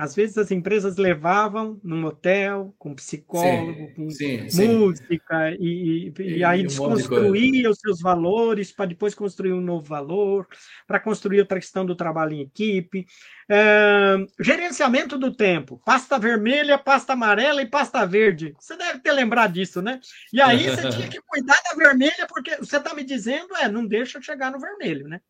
[0.00, 5.56] Às vezes as empresas levavam num hotel, com psicólogo, sim, com sim, música, sim.
[5.60, 10.48] E, e, e, aí um desconstruía os seus valores para depois construir um novo valor,
[10.86, 13.04] para construir outra questão do trabalho em equipe.
[13.46, 18.54] É, gerenciamento do tempo, pasta vermelha, pasta amarela e pasta verde.
[18.58, 20.00] Você deve ter lembrado disso, né?
[20.32, 23.86] E aí você tinha que cuidar da vermelha, porque você está me dizendo, é, não
[23.86, 25.20] deixa chegar no vermelho, né?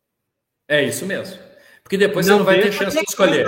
[0.65, 1.37] É isso mesmo.
[1.83, 3.45] Porque depois não você não vai ter chance de escolher.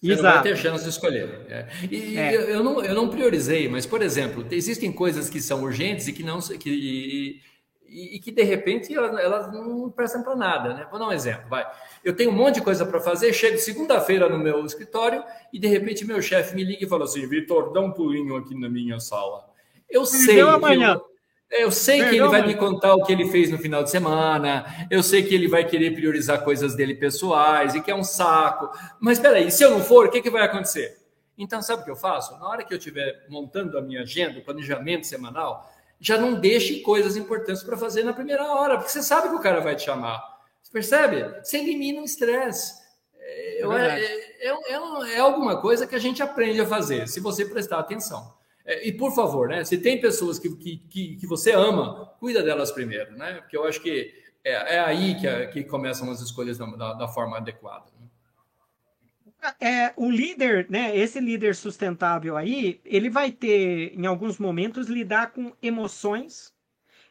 [0.00, 0.34] Você Exato.
[0.34, 1.28] vai ter chance de escolher.
[1.48, 1.68] É.
[1.90, 2.34] E é.
[2.34, 6.12] Eu, eu, não, eu não priorizei, mas, por exemplo, existem coisas que são urgentes e
[6.12, 7.40] que não que,
[7.86, 10.72] e, e, que de repente elas, elas não prestam para nada.
[10.72, 10.86] Né?
[10.90, 11.50] Vou dar um exemplo.
[11.50, 11.66] Vai.
[12.02, 15.22] Eu tenho um monte de coisa para fazer, chego segunda-feira no meu escritório
[15.52, 18.58] e de repente meu chefe me liga e fala assim: Vitor, dá um pulinho aqui
[18.58, 19.50] na minha sala.
[19.88, 20.40] Eu sei.
[20.40, 20.94] amanhã.
[20.94, 21.09] Eu,
[21.50, 22.50] eu sei Perdão, que ele vai mas...
[22.52, 25.64] me contar o que ele fez no final de semana, eu sei que ele vai
[25.64, 28.70] querer priorizar coisas dele pessoais e que é um saco.
[29.00, 30.96] Mas espera aí, se eu não for, o que, que vai acontecer?
[31.36, 32.38] Então, sabe o que eu faço?
[32.38, 36.80] Na hora que eu estiver montando a minha agenda, o planejamento semanal, já não deixe
[36.80, 39.84] coisas importantes para fazer na primeira hora, porque você sabe que o cara vai te
[39.84, 40.22] chamar.
[40.62, 41.42] Você percebe?
[41.42, 42.80] Você elimina o estresse.
[43.18, 47.44] É, é, é, é, é alguma coisa que a gente aprende a fazer, se você
[47.44, 48.39] prestar atenção.
[48.70, 49.64] É, e por favor, né?
[49.64, 53.40] Se tem pessoas que, que, que, você ama, cuida delas primeiro, né?
[53.40, 54.14] Porque eu acho que
[54.44, 57.86] é, é aí que, é, que começam as escolhas da, da, da forma adequada.
[57.98, 59.54] Né?
[59.60, 60.96] É, o líder, né?
[60.96, 66.54] Esse líder sustentável aí, ele vai ter, em alguns momentos, lidar com emoções,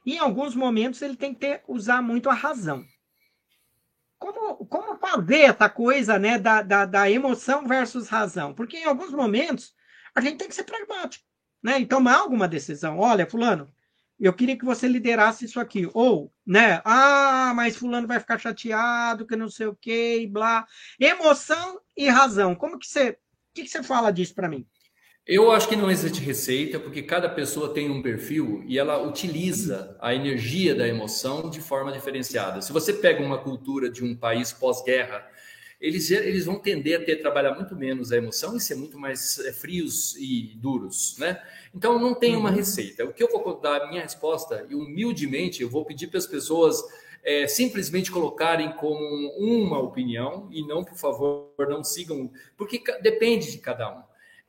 [0.05, 2.86] e em alguns momentos ele tem que ter, usar muito a razão.
[4.18, 8.53] Como, como fazer essa coisa né, da, da, da emoção versus razão?
[8.53, 9.74] Porque em alguns momentos
[10.16, 11.29] a gente tem que ser pragmático
[11.62, 12.99] né, e tomar alguma decisão.
[12.99, 13.72] Olha, fulano,
[14.20, 15.89] eu queria que você liderasse isso aqui.
[15.93, 20.66] Ou, né, ah, mas fulano vai ficar chateado, que não sei o quê, e blá.
[20.99, 22.55] Emoção e razão.
[22.55, 23.16] Como que você, o
[23.53, 24.68] que, que você fala disso para mim?
[25.32, 29.95] Eu acho que não existe receita, porque cada pessoa tem um perfil e ela utiliza
[30.01, 32.64] a energia da emoção de forma diferenciada.
[32.64, 35.24] Se você pega uma cultura de um país pós-guerra,
[35.80, 39.40] eles, eles vão tender a ter trabalhar muito menos a emoção e ser muito mais
[39.40, 41.42] é, frios e duros, né?
[41.74, 42.56] Então não tem uma uhum.
[42.56, 43.06] receita.
[43.06, 46.28] O que eu vou dar a minha resposta e humildemente eu vou pedir para as
[46.28, 46.84] pessoas
[47.24, 49.00] é, simplesmente colocarem como
[49.38, 54.04] uma opinião e não, por favor, não sigam, porque depende de cada um.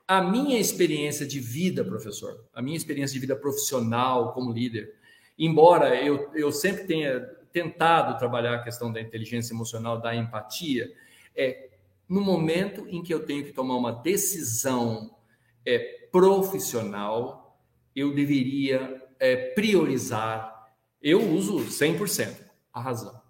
[0.08, 4.94] A minha experiência de vida, professor, a minha experiência de vida profissional como líder,
[5.38, 7.20] embora eu, eu sempre tenha
[7.52, 10.90] tentado trabalhar a questão da inteligência emocional, da empatia,
[11.34, 11.70] é
[12.08, 15.16] no momento em que eu tenho que tomar uma decisão
[15.64, 15.78] é,
[16.10, 17.56] profissional,
[17.94, 20.74] eu deveria é, priorizar.
[21.00, 22.36] Eu uso 100%
[22.72, 23.20] a razão.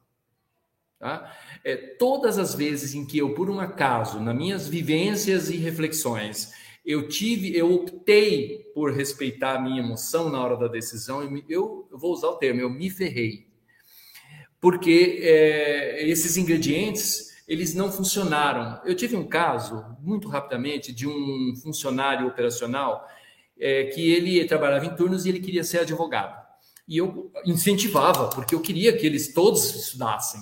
[0.98, 1.36] Tá?
[1.62, 6.52] É, todas as vezes em que eu, por um acaso, nas minhas vivências e reflexões,
[6.84, 11.88] eu tive, eu optei por respeitar a minha emoção na hora da decisão, eu, eu,
[11.90, 13.46] vou usar o termo, eu me ferrei.
[14.58, 18.80] Porque é, esses ingredientes eles não funcionaram.
[18.84, 23.04] Eu tive um caso, muito rapidamente, de um funcionário operacional
[23.58, 26.40] é, que ele trabalhava em turnos e ele queria ser advogado.
[26.86, 30.40] E eu incentivava, porque eu queria que eles todos estudassem.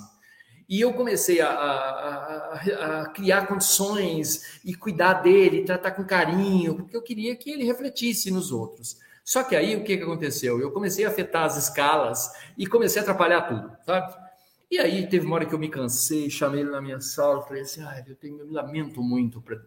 [0.69, 2.53] E eu comecei a, a,
[3.01, 8.29] a, criar condições e cuidar dele, tratar com carinho, porque eu queria que ele refletisse
[8.29, 8.97] nos outros.
[9.25, 10.61] Só que aí o que, que aconteceu?
[10.61, 14.28] Eu comecei a afetar as escalas e comecei a atrapalhar tudo, sabe?
[14.69, 17.63] E aí teve uma hora que eu me cansei, chamei ele na minha sala, falei
[17.63, 19.41] assim, ah, eu, tenho, eu me lamento muito.
[19.41, 19.59] Pra...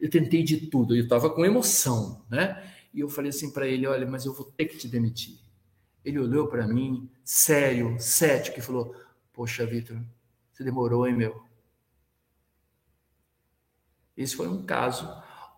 [0.00, 2.62] Eu tentei de tudo, eu estava com emoção, né?
[2.92, 5.38] E eu falei assim para ele, olha, mas eu vou ter que te demitir.
[6.04, 8.94] Ele olhou para mim, sério, cético, e falou,
[9.32, 10.00] poxa, Vitor,
[10.50, 11.42] você demorou, hein, meu?
[14.16, 15.08] Esse foi um caso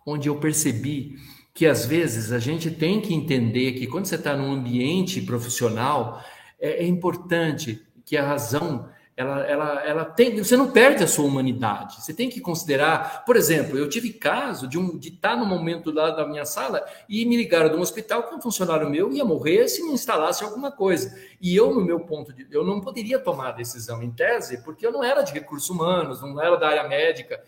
[0.05, 1.17] onde eu percebi
[1.53, 6.23] que às vezes a gente tem que entender que quando você está num ambiente profissional,
[6.59, 11.25] é, é, importante que a razão ela, ela, ela tem, você não perde a sua
[11.25, 12.01] humanidade.
[12.01, 15.91] Você tem que considerar, por exemplo, eu tive caso de um de estar no momento
[15.91, 19.23] lá da minha sala e me ligaram de um hospital que um funcionário meu ia
[19.23, 21.15] morrer se me instalasse alguma coisa.
[21.39, 24.85] E eu, no meu ponto de, eu não poderia tomar a decisão em tese, porque
[24.85, 27.39] eu não era de recursos humanos, não era da área médica.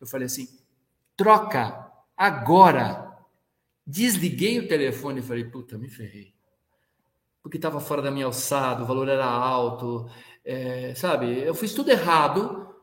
[0.00, 0.48] Eu falei assim:
[1.16, 1.86] troca
[2.16, 3.10] agora.
[3.84, 6.34] Desliguei o telefone e falei: puta, me ferrei.
[7.42, 10.08] Porque estava fora da minha alçada, o valor era alto
[10.44, 12.74] é, sabe, eu fiz tudo errado,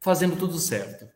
[0.00, 1.08] fazendo tudo certo.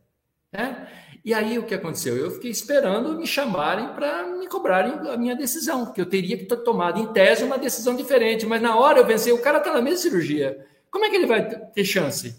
[0.53, 0.89] Né?
[1.25, 2.17] E aí o que aconteceu?
[2.17, 6.45] Eu fiquei esperando me chamarem para me cobrarem a minha decisão, porque eu teria que
[6.45, 9.73] ter tomado em tese uma decisão diferente, mas na hora eu pensei, o cara está
[9.73, 12.39] na mesma cirurgia, como é que ele vai ter chance?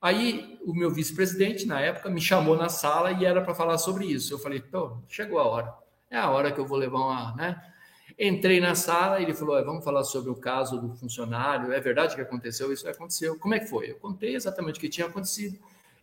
[0.00, 4.04] Aí o meu vice-presidente, na época, me chamou na sala e era para falar sobre
[4.06, 4.34] isso.
[4.34, 5.74] Eu falei, pô, chegou a hora.
[6.10, 7.71] É a hora que eu vou levar uma, né?
[8.18, 11.72] Entrei na sala ele falou: vamos falar sobre o caso do funcionário.
[11.72, 12.72] É verdade que aconteceu?
[12.72, 13.38] Isso aconteceu.
[13.38, 13.90] Como é que foi?
[13.90, 15.58] Eu contei exatamente o que tinha acontecido.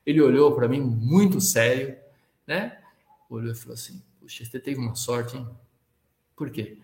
[0.06, 1.98] Ele olhou para mim muito sério,
[2.48, 2.78] né?
[3.30, 5.48] Olhou e falou assim: Puxa, você teve uma sorte, hein?
[6.36, 6.78] Por quê?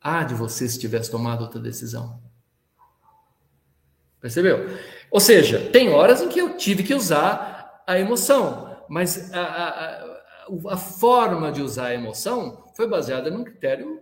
[0.00, 2.20] Ah, de você se tivesse tomado outra decisão.
[4.20, 4.66] Percebeu?
[5.10, 9.68] Ou seja, tem horas em que eu tive que usar a emoção, mas a, a,
[9.68, 14.01] a, a forma de usar a emoção foi baseada num critério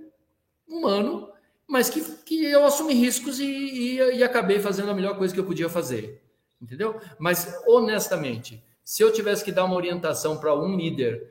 [0.71, 1.29] humano,
[1.67, 5.41] mas que, que eu assumi riscos e, e, e acabei fazendo a melhor coisa que
[5.41, 6.23] eu podia fazer.
[6.61, 7.01] Entendeu?
[7.19, 11.31] Mas, honestamente, se eu tivesse que dar uma orientação para um líder,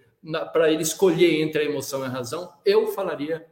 [0.52, 3.46] para ele escolher entre a emoção e a razão, eu falaria: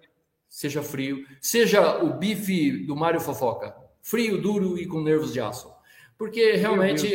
[0.49, 5.71] seja frio, seja o bife do Mário Fofoca, frio, duro e com nervos de aço.
[6.17, 7.07] Porque realmente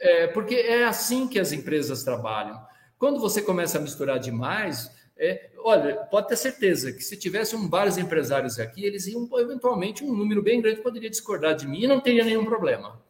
[0.00, 2.60] é, porque é assim que as empresas trabalham.
[2.98, 7.68] Quando você começa a misturar demais, é, olha, pode ter certeza que se tivesse um,
[7.68, 11.86] vários empresários aqui, eles iam, eventualmente, um número bem grande poderia discordar de mim e
[11.86, 13.02] não teria nenhum problema.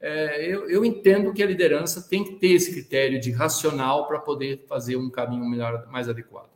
[0.00, 4.20] É, eu, eu, entendo que a liderança tem que ter esse critério de racional para
[4.20, 6.48] poder fazer um caminho melhor, mais adequado.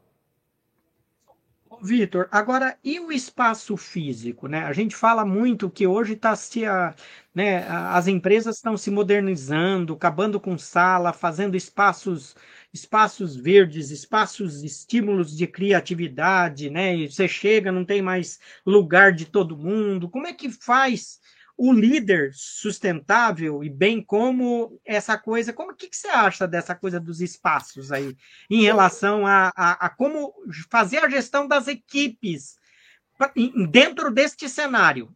[1.82, 4.62] Vitor, agora e o espaço físico, né?
[4.62, 6.94] A gente fala muito que hoje está se a,
[7.34, 12.36] né, as empresas estão se modernizando, acabando com sala, fazendo espaços
[12.72, 16.96] espaços verdes, espaços, estímulos de criatividade, né?
[16.96, 20.08] E você chega, não tem mais lugar de todo mundo.
[20.08, 21.20] Como é que faz
[21.56, 25.52] o líder sustentável e bem como essa coisa?
[25.52, 28.16] Como que, que você acha dessa coisa dos espaços aí
[28.48, 30.32] em relação a, a, a como
[30.70, 32.56] fazer a gestão das equipes
[33.70, 35.14] dentro deste cenário?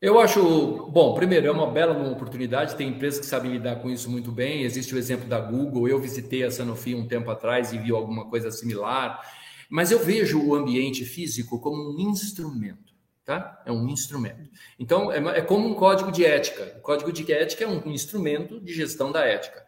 [0.00, 4.10] Eu acho, bom, primeiro, é uma bela oportunidade, tem empresas que sabem lidar com isso
[4.10, 4.62] muito bem.
[4.62, 8.28] Existe o exemplo da Google, eu visitei a Sanofi um tempo atrás e vi alguma
[8.28, 9.20] coisa similar,
[9.70, 12.92] mas eu vejo o ambiente físico como um instrumento,
[13.24, 13.62] tá?
[13.64, 14.50] É um instrumento.
[14.78, 16.76] Então, é, é como um código de ética.
[16.78, 19.64] O código de ética é um instrumento de gestão da ética.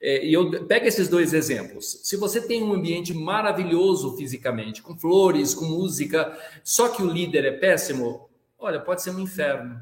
[0.00, 2.00] É, e eu pego esses dois exemplos.
[2.04, 7.44] Se você tem um ambiente maravilhoso fisicamente, com flores, com música, só que o líder
[7.44, 8.27] é péssimo,
[8.58, 9.80] Olha, pode ser um inferno.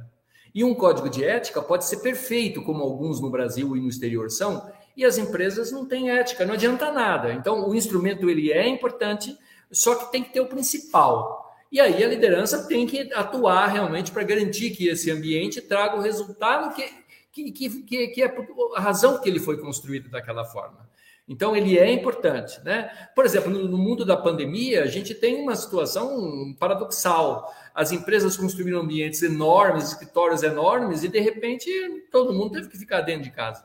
[0.54, 4.30] E um código de ética pode ser perfeito, como alguns no Brasil e no exterior
[4.30, 7.32] são, e as empresas não têm ética, não adianta nada.
[7.32, 9.36] Então, o instrumento ele é importante,
[9.70, 11.54] só que tem que ter o principal.
[11.70, 16.00] E aí a liderança tem que atuar realmente para garantir que esse ambiente traga o
[16.00, 18.34] resultado que, que, que, que é
[18.76, 20.88] a razão que ele foi construído daquela forma.
[21.28, 22.60] Então, ele é importante.
[22.64, 22.90] Né?
[23.14, 27.52] Por exemplo, no mundo da pandemia, a gente tem uma situação paradoxal.
[27.76, 31.70] As empresas construíram ambientes enormes, escritórios enormes, e de repente
[32.10, 33.62] todo mundo teve que ficar dentro de casa.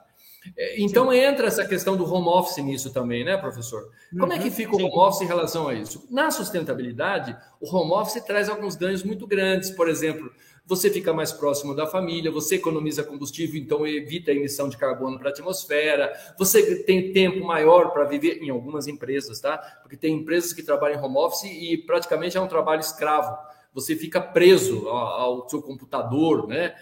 [0.57, 1.17] É, então sim.
[1.17, 3.89] entra essa questão do home office nisso também, né, professor?
[4.11, 4.53] Como uhum, é que uhum.
[4.53, 6.05] fica o home office em relação a isso?
[6.11, 9.71] Na sustentabilidade, o home office traz alguns ganhos muito grandes.
[9.71, 10.29] Por exemplo,
[10.65, 15.17] você fica mais próximo da família, você economiza combustível, então evita a emissão de carbono
[15.17, 19.57] para a atmosfera, você tem tempo maior para viver em algumas empresas, tá?
[19.81, 23.37] Porque tem empresas que trabalham em home office e praticamente é um trabalho escravo.
[23.73, 26.75] Você fica preso ao, ao seu computador, né?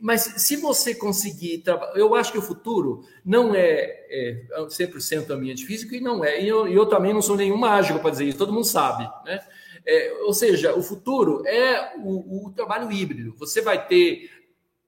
[0.00, 5.64] Mas se você conseguir trabalhar, eu acho que o futuro não é, é 100% ambiente
[5.64, 6.42] físico e não é.
[6.42, 9.40] E eu, eu também não sou nenhum mágico para dizer isso, todo mundo sabe, né?
[9.88, 13.32] É, ou seja, o futuro é o, o, trabalho híbrido.
[13.38, 14.28] Você vai ter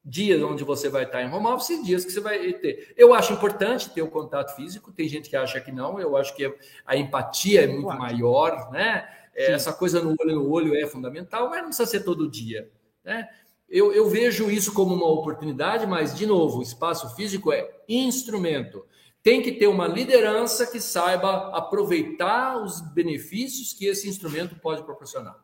[0.04, 2.92] dias onde você vai estar em home office e dias que você vai ter.
[2.96, 6.34] Eu acho importante ter o contato físico, tem gente que acha que não, eu acho
[6.34, 6.52] que
[6.84, 9.08] a empatia é muito maior, né?
[9.38, 12.68] É, essa coisa no olho no olho é fundamental, mas não precisa ser todo dia,
[13.04, 13.28] né?
[13.68, 18.84] Eu, eu vejo isso como uma oportunidade, mas, de novo, o espaço físico é instrumento.
[19.22, 25.38] Tem que ter uma liderança que saiba aproveitar os benefícios que esse instrumento pode proporcionar.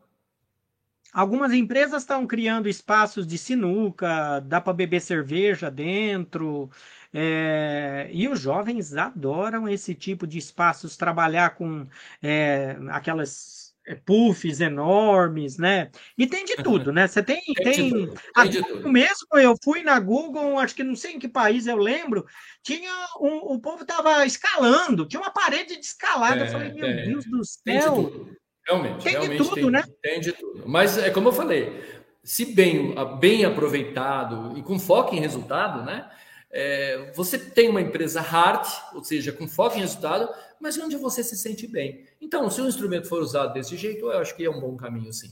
[1.12, 6.68] Algumas empresas estão criando espaços de sinuca, dá para beber cerveja dentro,
[7.12, 11.86] é, e os jovens adoram esse tipo de espaços, trabalhar com
[12.20, 13.64] é, aquelas
[14.07, 15.91] puffs enormes, né?
[16.16, 17.07] E tem de tudo, né?
[17.07, 17.43] Você tem.
[17.57, 18.89] tem, tem, tudo.
[18.91, 22.26] mesmo eu fui na Google, acho que não sei em que país eu lembro,
[22.62, 26.41] tinha um, o povo estava escalando, tinha uma parede de escalada.
[26.41, 28.28] É, eu falei, meu é, Deus do céu.
[28.66, 29.85] Realmente, tem realmente de tudo, tem, né?
[30.03, 30.62] Tem de tudo.
[30.66, 31.82] Mas é como eu falei,
[32.22, 36.09] se bem, bem aproveitado e com foco em resultado, né?
[36.51, 38.64] É, você tem uma empresa hard,
[38.95, 40.32] ou seja, com foco em resultado,
[40.65, 42.07] mas onde você se sente bem.
[42.19, 45.12] Então, se o instrumento for usado desse jeito, eu acho que é um bom caminho,
[45.12, 45.31] sim.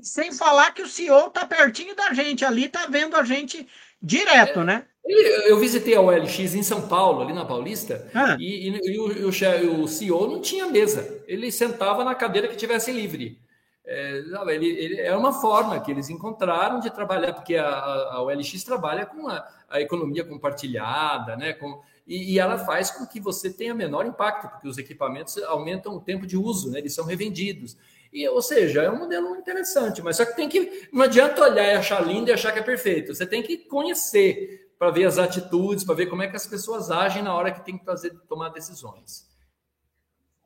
[0.00, 3.66] Sem falar que o CEO está pertinho da gente ali, está vendo a gente
[4.00, 4.86] direto, é, né?
[5.04, 8.36] Eu visitei a OLX em São Paulo, ali na Paulista, ah.
[8.38, 11.20] e, e, e, o, o, o CEO não tinha mesa.
[11.26, 13.40] Ele sentava na cadeira que tivesse livre.
[13.84, 18.62] É, ele, ele, é uma forma que eles encontraram de trabalhar, porque a, a OLX
[18.62, 21.52] trabalha com a, a economia compartilhada, né?
[21.54, 25.94] Com, e, e, ela faz com que você tenha menor impacto, porque os equipamentos aumentam
[25.94, 26.78] o tempo de uso, né?
[26.78, 27.76] Eles são revendidos.
[28.12, 30.88] E, ou seja, é um modelo interessante, mas só que tem que.
[30.92, 33.14] Não adianta olhar e achar lindo e achar que é perfeito.
[33.14, 36.90] Você tem que conhecer para ver as atitudes, para ver como é que as pessoas
[36.90, 39.30] agem na hora que tem que fazer, tomar decisões.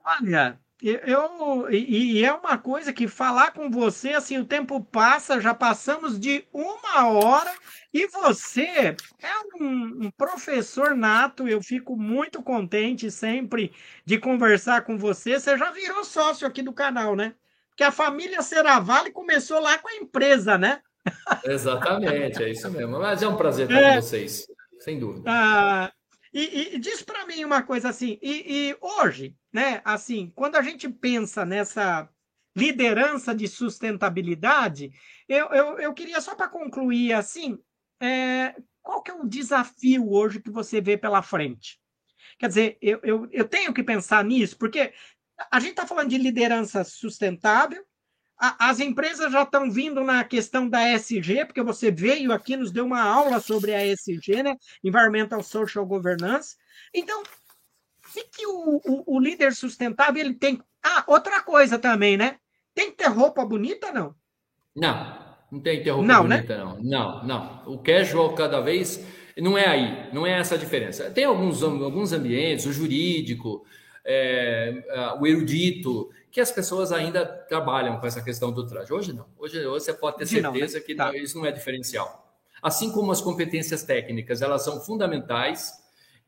[0.04, 5.40] Olha, eu, e, e, é uma coisa que falar com você, assim, o tempo passa,
[5.40, 7.50] já passamos de uma hora,
[7.94, 13.72] e você é um, um, professor nato, eu fico muito contente sempre
[14.04, 15.40] de conversar com você.
[15.40, 17.34] Você já virou sócio aqui do canal, né?
[17.70, 20.80] Porque a família Seravale começou lá com a empresa, né?
[21.44, 22.98] Exatamente, é isso mesmo.
[22.98, 24.46] Mas é um prazer estar é, com vocês,
[24.80, 25.30] sem dúvida.
[25.30, 25.90] Ah,
[26.38, 29.80] e, e diz para mim uma coisa assim, e, e hoje, né?
[29.84, 32.08] Assim, quando a gente pensa nessa
[32.54, 34.90] liderança de sustentabilidade,
[35.28, 37.58] eu, eu, eu queria só para concluir assim,
[38.00, 41.80] é, qual que é o desafio hoje que você vê pela frente?
[42.38, 44.92] Quer dizer, eu, eu, eu tenho que pensar nisso, porque
[45.50, 47.84] a gente está falando de liderança sustentável,
[48.38, 52.70] a, as empresas já estão vindo na questão da ESG, porque você veio aqui, nos
[52.70, 54.56] deu uma aula sobre a ESG, né?
[54.84, 56.56] Environmental Social Governance.
[56.94, 57.22] Então,
[58.12, 60.60] que, que o, o, o, líder sustentável ele tem.
[60.82, 62.36] Ah, outra coisa também, né?
[62.74, 64.14] Tem que ter roupa bonita, não?
[64.74, 65.18] Não,
[65.50, 66.36] não tem que ter roupa não, né?
[66.36, 66.64] bonita, né?
[66.64, 66.82] não.
[66.82, 67.74] Não, não.
[67.74, 69.04] O casual cada vez.
[69.38, 71.10] Não é aí, não é essa a diferença.
[71.10, 73.66] Tem alguns, alguns ambientes, o jurídico,
[74.02, 74.82] é,
[75.20, 78.92] o erudito, que as pessoas ainda trabalham com essa questão do traje.
[78.92, 79.24] Hoje não.
[79.38, 80.86] Hoje, hoje você pode ter certeza não, né?
[80.86, 81.06] que tá.
[81.06, 82.30] não, isso não é diferencial.
[82.60, 85.72] Assim como as competências técnicas, elas são fundamentais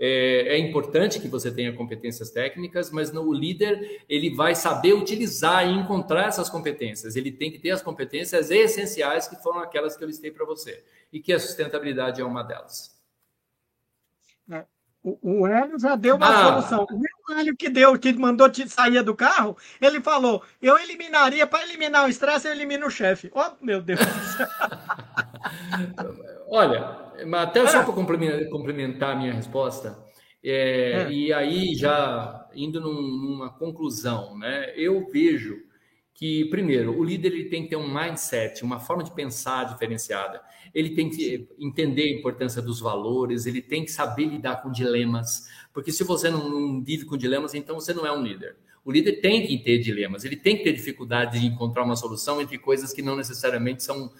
[0.01, 4.95] é, é, importante que você tenha competências técnicas, mas no, o líder ele vai saber
[4.95, 7.15] utilizar e encontrar essas competências.
[7.15, 10.82] Ele tem que ter as competências essenciais que foram aquelas que eu listei para você
[11.12, 12.99] e que a sustentabilidade é uma delas.
[14.51, 14.65] É.
[15.03, 16.62] O, o Hélio já deu uma ah.
[16.62, 16.87] solução.
[17.29, 21.65] O Hélio que deu, que mandou te sair do carro, ele falou: eu eliminaria, para
[21.65, 23.31] eliminar o estresse, eu elimino o chefe.
[23.35, 24.01] Oh, meu Deus.
[26.49, 26.97] Olha,
[27.35, 29.99] até só para complementar a minha resposta,
[30.43, 31.13] é, é.
[31.13, 34.73] e aí já indo num, numa conclusão, né?
[34.75, 35.69] Eu vejo
[36.19, 40.43] que, primeiro, o líder ele tem que ter um mindset, uma forma de pensar diferenciada.
[40.75, 45.47] Ele tem que entender a importância dos valores, ele tem que saber lidar com dilemas,
[45.73, 48.57] porque se você não, não vive com dilemas, então você não é um líder.
[48.85, 52.40] O líder tem que ter dilemas, ele tem que ter dificuldade de encontrar uma solução
[52.40, 54.11] entre coisas que não necessariamente são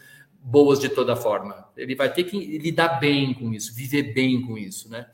[0.41, 1.69] boas de toda forma.
[1.77, 5.07] Ele vai ter que lidar bem com isso, viver bem com isso, né?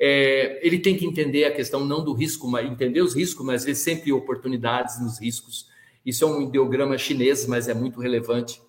[0.00, 3.64] É, ele tem que entender a questão não do risco, mas entender os riscos, mas
[3.64, 5.68] ver sempre oportunidades nos riscos.
[6.04, 8.60] Isso é um ideograma chinês, mas é muito relevante.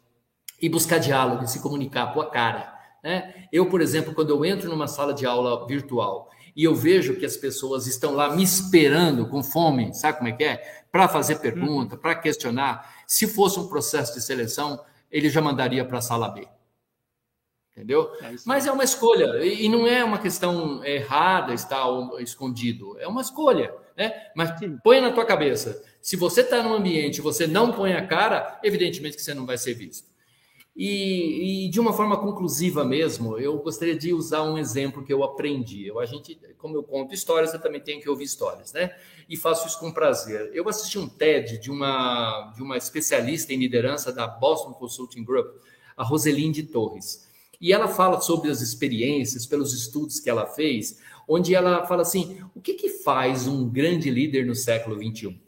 [0.61, 2.73] E buscar diálogo, se comunicar, pôr a cara.
[3.03, 3.47] Né?
[3.51, 7.25] Eu, por exemplo, quando eu entro numa sala de aula virtual e eu vejo que
[7.25, 10.83] as pessoas estão lá me esperando com fome, sabe como é que é?
[10.91, 13.03] Para fazer pergunta, para questionar.
[13.05, 14.79] Se fosse um processo de seleção,
[15.11, 16.47] ele já mandaria para a sala B.
[17.75, 18.09] Entendeu?
[18.21, 21.85] É Mas é uma escolha, e não é uma questão errada estar
[22.19, 23.73] escondido, é uma escolha.
[23.97, 24.13] Né?
[24.33, 24.51] Mas
[24.81, 28.59] põe na tua cabeça: se você está num ambiente e você não põe a cara,
[28.63, 30.07] evidentemente que você não vai ser visto.
[30.75, 35.23] E, e, de uma forma conclusiva mesmo, eu gostaria de usar um exemplo que eu
[35.23, 35.87] aprendi.
[35.87, 38.93] Eu, a gente, como eu conto histórias, eu também tenho que ouvir histórias, né?
[39.29, 40.51] E faço isso com prazer.
[40.53, 45.47] Eu assisti um TED de uma, de uma especialista em liderança da Boston Consulting Group,
[45.95, 47.25] a Roselinde Torres.
[47.61, 52.37] E ela fala sobre as experiências, pelos estudos que ela fez, onde ela fala assim:
[52.53, 55.44] o que, que faz um grande líder no século 21?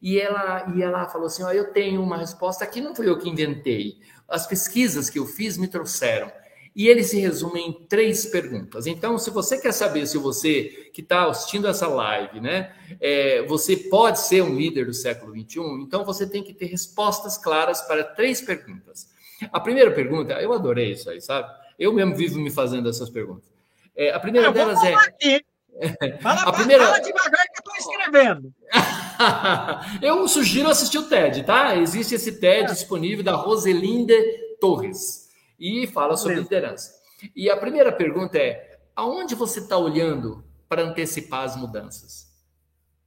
[0.00, 3.18] E ela, e ela falou assim: ó, eu tenho uma resposta que não foi eu
[3.18, 3.98] que inventei
[4.28, 6.30] as pesquisas que eu fiz me trouxeram.
[6.76, 8.86] E ele se resume em três perguntas.
[8.88, 13.76] Então, se você quer saber se você que está assistindo essa live, né, é, você
[13.76, 18.02] pode ser um líder do século 21, então você tem que ter respostas claras para
[18.02, 19.08] três perguntas.
[19.52, 21.48] A primeira pergunta, eu adorei isso aí, sabe?
[21.78, 23.48] Eu mesmo vivo me fazendo essas perguntas.
[23.94, 24.94] É, a primeira delas é.
[24.94, 25.44] Aqui.
[26.20, 26.86] Fala, a primeira...
[26.86, 28.54] fala devagar que eu estou escrevendo.
[30.00, 31.76] eu sugiro assistir o TED, tá?
[31.76, 32.72] Existe esse TED é.
[32.72, 34.14] disponível da Roselinde
[34.60, 35.28] Torres
[35.58, 36.92] e fala sobre liderança.
[37.34, 42.32] E a primeira pergunta é: aonde você está olhando para antecipar as mudanças?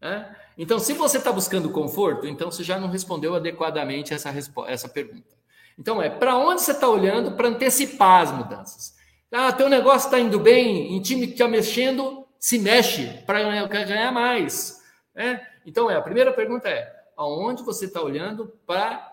[0.02, 0.26] É?
[0.58, 4.30] Então, se você está buscando conforto, então você já não respondeu adequadamente essa,
[4.68, 5.36] essa pergunta.
[5.78, 8.96] Então, é para onde você está olhando para antecipar as mudanças?
[9.32, 14.12] Ah, teu negócio está indo bem, em time que está mexendo, se mexe para ganhar
[14.12, 14.84] mais.
[15.14, 15.46] Né?
[15.66, 19.12] Então, é, a primeira pergunta é: aonde você está olhando para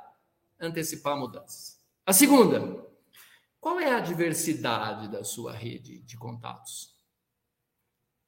[0.60, 1.80] antecipar mudanças?
[2.06, 2.84] A segunda,
[3.60, 6.94] qual é a diversidade da sua rede de contatos?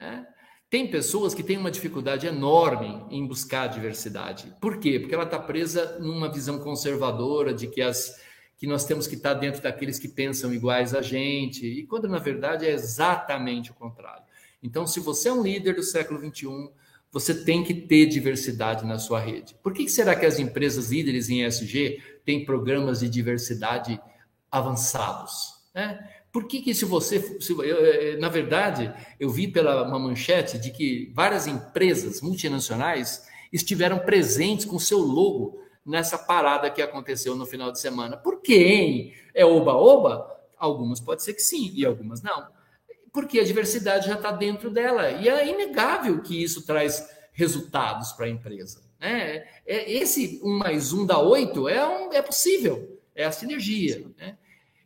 [0.00, 0.24] É?
[0.68, 4.52] Tem pessoas que têm uma dificuldade enorme em buscar diversidade.
[4.60, 4.98] Por quê?
[4.98, 8.20] Porque ela está presa numa visão conservadora de que, as,
[8.56, 12.08] que nós temos que estar tá dentro daqueles que pensam iguais a gente, e quando
[12.08, 14.25] na verdade é exatamente o contrário.
[14.62, 16.70] Então, se você é um líder do século 21,
[17.10, 19.56] você tem que ter diversidade na sua rede.
[19.62, 24.00] Por que será que as empresas líderes em ESG têm programas de diversidade
[24.50, 25.54] avançados?
[25.74, 26.10] Né?
[26.32, 27.40] Por que, que se você.
[27.40, 34.00] Se, eu, na verdade, eu vi pela uma manchete de que várias empresas multinacionais estiveram
[34.00, 38.16] presentes com seu logo nessa parada que aconteceu no final de semana.
[38.16, 39.14] Por quê, hein?
[39.32, 40.30] É oba-oba?
[40.58, 42.55] Algumas pode ser que sim, e algumas não
[43.16, 45.10] porque a diversidade já está dentro dela.
[45.10, 48.82] E é inegável que isso traz resultados para a empresa.
[49.00, 49.42] Né?
[49.66, 54.04] É, esse 1 mais 1 dá 8 é, um, é possível, é a sinergia.
[54.18, 54.36] Né?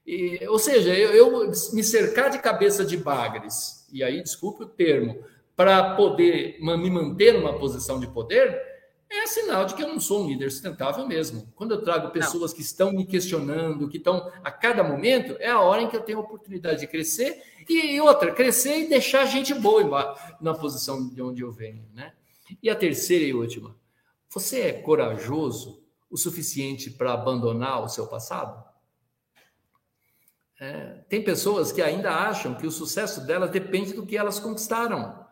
[0.07, 4.69] E, ou seja, eu, eu, me cercar de cabeça de bagres, e aí desculpe o
[4.69, 5.25] termo,
[5.57, 8.63] para poder me manter numa posição de poder,
[9.13, 11.53] é sinal de que eu não sou um líder sustentável mesmo.
[11.57, 12.57] Quando eu trago pessoas não.
[12.57, 16.03] que estão me questionando, que estão a cada momento, é a hora em que eu
[16.03, 21.21] tenho a oportunidade de crescer e outra, crescer e deixar gente boa na posição de
[21.21, 22.13] onde eu venho, né?
[22.63, 23.77] E a terceira e última,
[24.29, 28.65] você é corajoso o suficiente para abandonar o seu passado?
[30.61, 35.25] É, tem pessoas que ainda acham que o sucesso delas depende do que elas conquistaram.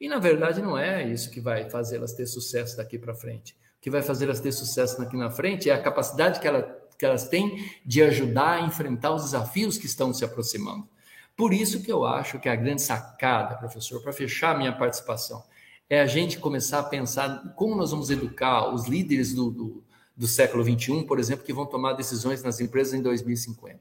[0.00, 3.52] E na verdade não é isso que vai fazê-las ter sucesso daqui para frente.
[3.52, 6.62] O que vai fazê-las ter sucesso daqui na frente é a capacidade que, ela,
[6.98, 10.88] que elas têm de ajudar a enfrentar os desafios que estão se aproximando.
[11.36, 15.42] Por isso que eu acho que a grande sacada, professor, para fechar minha participação,
[15.88, 19.84] é a gente começar a pensar como nós vamos educar os líderes do, do,
[20.16, 23.80] do século XXI, por exemplo, que vão tomar decisões nas empresas em 2050.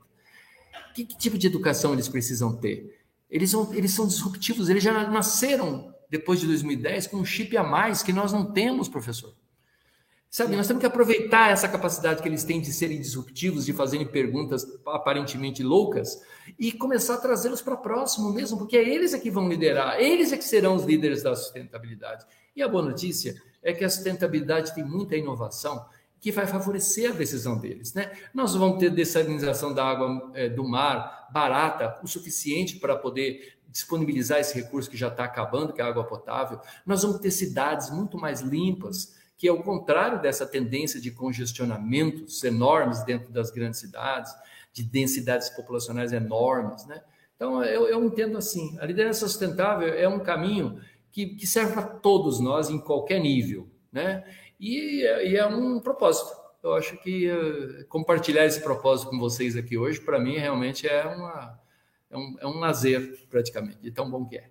[0.93, 2.99] Que, que tipo de educação eles precisam ter?
[3.29, 7.63] Eles, vão, eles são disruptivos, eles já nasceram depois de 2010 com um chip a
[7.63, 9.33] mais que nós não temos, professor.
[10.29, 14.05] Sabe, nós temos que aproveitar essa capacidade que eles têm de serem disruptivos, de fazerem
[14.05, 16.21] perguntas aparentemente loucas
[16.59, 20.31] e começar a trazê-los para próximo mesmo, porque é eles é que vão liderar, eles
[20.31, 22.27] é que serão os líderes da sustentabilidade.
[22.55, 25.83] E a boa notícia é que a sustentabilidade tem muita inovação
[26.19, 27.93] que vai favorecer a decisão deles.
[27.93, 28.11] Né?
[28.33, 34.39] Nós vamos ter dessalinização da água é, do mar barata o suficiente para poder disponibilizar
[34.39, 36.61] esse recurso que já está acabando, que é a água potável.
[36.85, 42.41] Nós vamos ter cidades muito mais limpas que é o contrário dessa tendência de congestionamentos
[42.45, 44.33] enormes dentro das grandes cidades,
[44.71, 47.01] de densidades populacionais enormes, né?
[47.35, 50.79] Então, eu, eu entendo assim, a liderança sustentável é um caminho
[51.11, 54.23] que, que serve para todos nós em qualquer nível, né?
[54.57, 56.31] E, e é um propósito.
[56.63, 61.03] Eu acho que uh, compartilhar esse propósito com vocês aqui hoje, para mim, realmente é,
[61.05, 61.59] uma,
[62.13, 64.49] é, um, é um lazer, praticamente, de tão bom que é.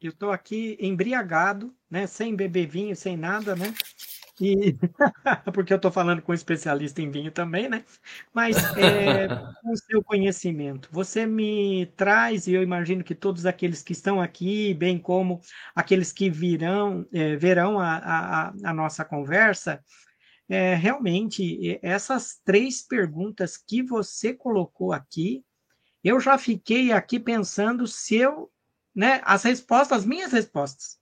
[0.00, 2.06] Eu estou aqui embriagado, né?
[2.06, 3.74] Sem beber vinho, sem nada, né?
[4.40, 4.76] E
[5.52, 7.84] porque eu estou falando com um especialista em vinho também, né?
[8.32, 13.82] Mas é, com o seu conhecimento, você me traz, e eu imagino que todos aqueles
[13.82, 15.40] que estão aqui, bem como
[15.74, 19.82] aqueles que virão, é, verão a, a, a nossa conversa,
[20.48, 25.44] é, realmente, essas três perguntas que você colocou aqui,
[26.08, 28.50] eu já fiquei aqui pensando se eu,
[28.94, 30.98] né, as respostas, as minhas respostas.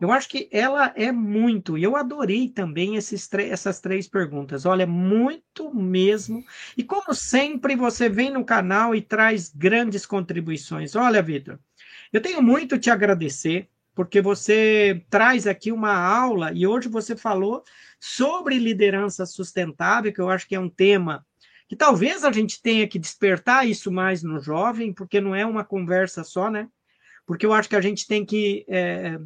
[0.00, 4.64] Eu acho que ela é muito, e eu adorei também essas três perguntas.
[4.64, 6.42] Olha, muito mesmo.
[6.76, 10.96] E como sempre, você vem no canal e traz grandes contribuições.
[10.96, 11.58] Olha, Vitor,
[12.12, 17.62] eu tenho muito te agradecer, porque você traz aqui uma aula, e hoje você falou
[18.00, 21.26] sobre liderança sustentável, que eu acho que é um tema
[21.70, 25.64] que talvez a gente tenha que despertar isso mais no jovem, porque não é uma
[25.64, 26.68] conversa só, né?
[27.24, 29.20] Porque eu acho que a gente tem que é,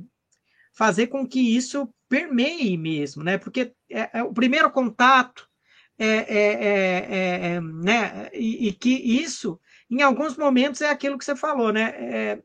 [0.74, 3.38] fazer com que isso permeie mesmo, né?
[3.38, 5.48] Porque é, é o primeiro contato
[5.98, 8.28] é, é, é, é né?
[8.34, 9.58] E, e, que isso,
[9.90, 12.42] em alguns momentos, é aquilo que você falou, né?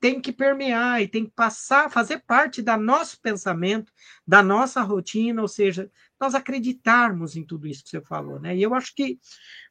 [0.00, 3.90] tem que permear e tem que passar, fazer parte da nosso pensamento,
[4.26, 8.56] da nossa rotina, ou seja, nós acreditarmos em tudo isso que você falou, né?
[8.56, 9.18] E eu acho que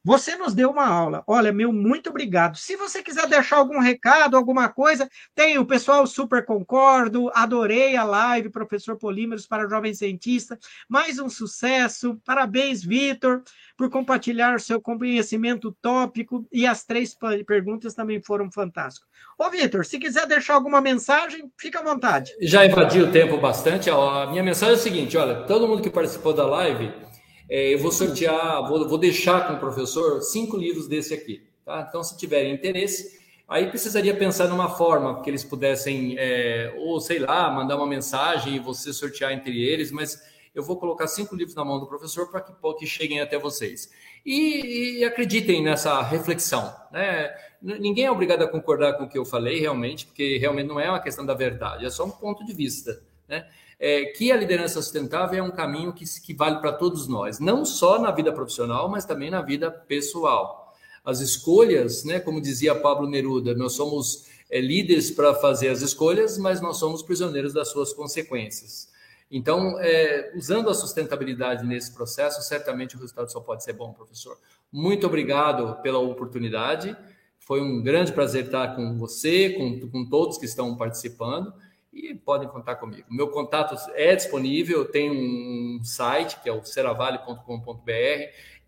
[0.08, 1.22] você nos deu uma aula.
[1.26, 2.56] Olha, meu, muito obrigado.
[2.56, 8.04] Se você quiser deixar algum recado, alguma coisa, tem o pessoal super concordo, adorei a
[8.04, 10.58] live, professor Polímeros para jovem cientista.
[10.88, 12.18] Mais um sucesso.
[12.24, 13.42] Parabéns, Vitor,
[13.76, 17.14] por compartilhar seu conhecimento tópico e as três
[17.46, 19.06] perguntas também foram fantásticas.
[19.38, 22.32] Ô, Vitor, se quiser deixar alguma mensagem, fica à vontade.
[22.40, 23.90] Já invadi o tempo bastante.
[23.90, 27.07] A minha mensagem é a seguinte: olha, todo mundo que participou da live
[27.48, 31.42] é, eu vou sortear, vou, vou deixar com o professor cinco livros desse aqui.
[31.64, 31.86] Tá?
[31.88, 33.18] Então, se tiverem interesse,
[33.48, 38.56] aí precisaria pensar numa forma que eles pudessem, é, ou sei lá, mandar uma mensagem
[38.56, 40.20] e você sortear entre eles, mas
[40.54, 43.90] eu vou colocar cinco livros na mão do professor para que, que cheguem até vocês.
[44.26, 46.74] E, e, acreditem nessa reflexão.
[46.90, 47.32] Né?
[47.62, 50.88] Ninguém é obrigado a concordar com o que eu falei, realmente, porque realmente não é
[50.90, 53.00] uma questão da verdade, é só um ponto de vista.
[53.26, 53.46] Né?
[53.78, 57.64] É, que a liderança sustentável é um caminho que, que vale para todos nós, não
[57.64, 60.74] só na vida profissional, mas também na vida pessoal.
[61.04, 66.36] As escolhas, né, como dizia Pablo Neruda, nós somos é, líderes para fazer as escolhas,
[66.36, 68.88] mas nós somos prisioneiros das suas consequências.
[69.30, 74.38] Então, é, usando a sustentabilidade nesse processo, certamente o resultado só pode ser bom, professor.
[74.72, 76.96] Muito obrigado pela oportunidade.
[77.38, 81.52] Foi um grande prazer estar com você, com, com todos que estão participando
[81.92, 83.06] e podem contar comigo.
[83.10, 87.92] Meu contato é disponível, tem um site que é o seravale.com.br,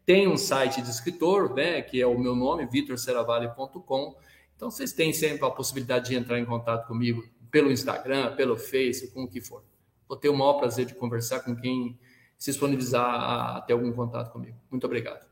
[0.05, 4.17] tem um site de escritor, né, que é o meu nome, vitorseravale.com.
[4.57, 9.11] Então vocês têm sempre a possibilidade de entrar em contato comigo pelo Instagram, pelo Face,
[9.13, 9.65] com o que for.
[10.09, 11.99] Vou ter o maior prazer de conversar com quem
[12.37, 14.57] se disponibilizar a ter algum contato comigo.
[14.71, 15.29] Muito obrigado.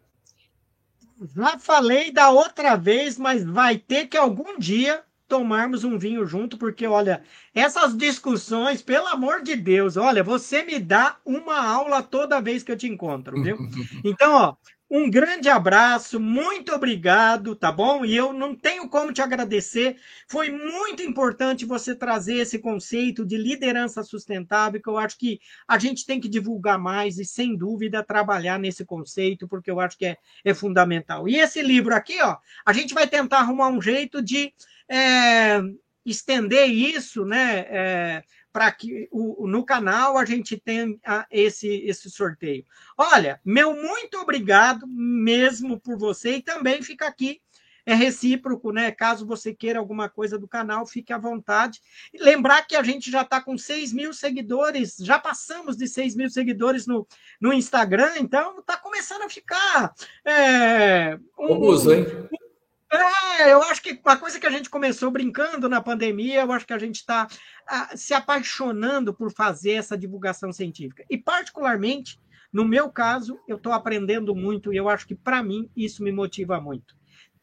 [1.35, 6.59] Já falei da outra vez, mas vai ter que algum dia tomarmos um vinho junto,
[6.59, 7.23] porque olha,
[7.55, 12.73] essas discussões, pelo amor de Deus, olha, você me dá uma aula toda vez que
[12.73, 13.57] eu te encontro, viu?
[14.05, 14.57] Então, ó,
[14.91, 18.07] um grande abraço, muito obrigado, tá bom?
[18.07, 19.97] E eu não tenho como te agradecer.
[20.27, 25.79] Foi muito importante você trazer esse conceito de liderança sustentável, que eu acho que a
[25.79, 30.07] gente tem que divulgar mais e, sem dúvida, trabalhar nesse conceito, porque eu acho que
[30.07, 31.29] é, é fundamental.
[31.29, 34.55] E esse livro aqui, ó, a gente vai tentar arrumar um jeito de
[34.89, 35.61] é,
[36.05, 37.59] estender isso, né?
[37.69, 38.25] É,
[38.59, 40.99] para que o, no canal a gente tenha
[41.31, 42.67] esse, esse sorteio.
[42.97, 47.41] Olha, meu muito obrigado mesmo por você e também fica aqui.
[47.87, 48.91] É recíproco, né?
[48.91, 51.81] Caso você queira alguma coisa do canal, fique à vontade.
[52.13, 56.17] E lembrar que a gente já está com 6 mil seguidores, já passamos de 6
[56.17, 57.07] mil seguidores no,
[57.41, 59.95] no Instagram, então está começando a ficar.
[60.25, 62.05] É, um, Robusto, hein?
[62.33, 62.48] Um,
[62.91, 66.67] é, eu acho que uma coisa que a gente começou brincando na pandemia, eu acho
[66.67, 67.29] que a gente está
[67.67, 71.05] ah, se apaixonando por fazer essa divulgação científica.
[71.11, 72.19] E, particularmente,
[72.53, 76.11] no meu caso, eu estou aprendendo muito e eu acho que, para mim, isso me
[76.11, 76.97] motiva muito.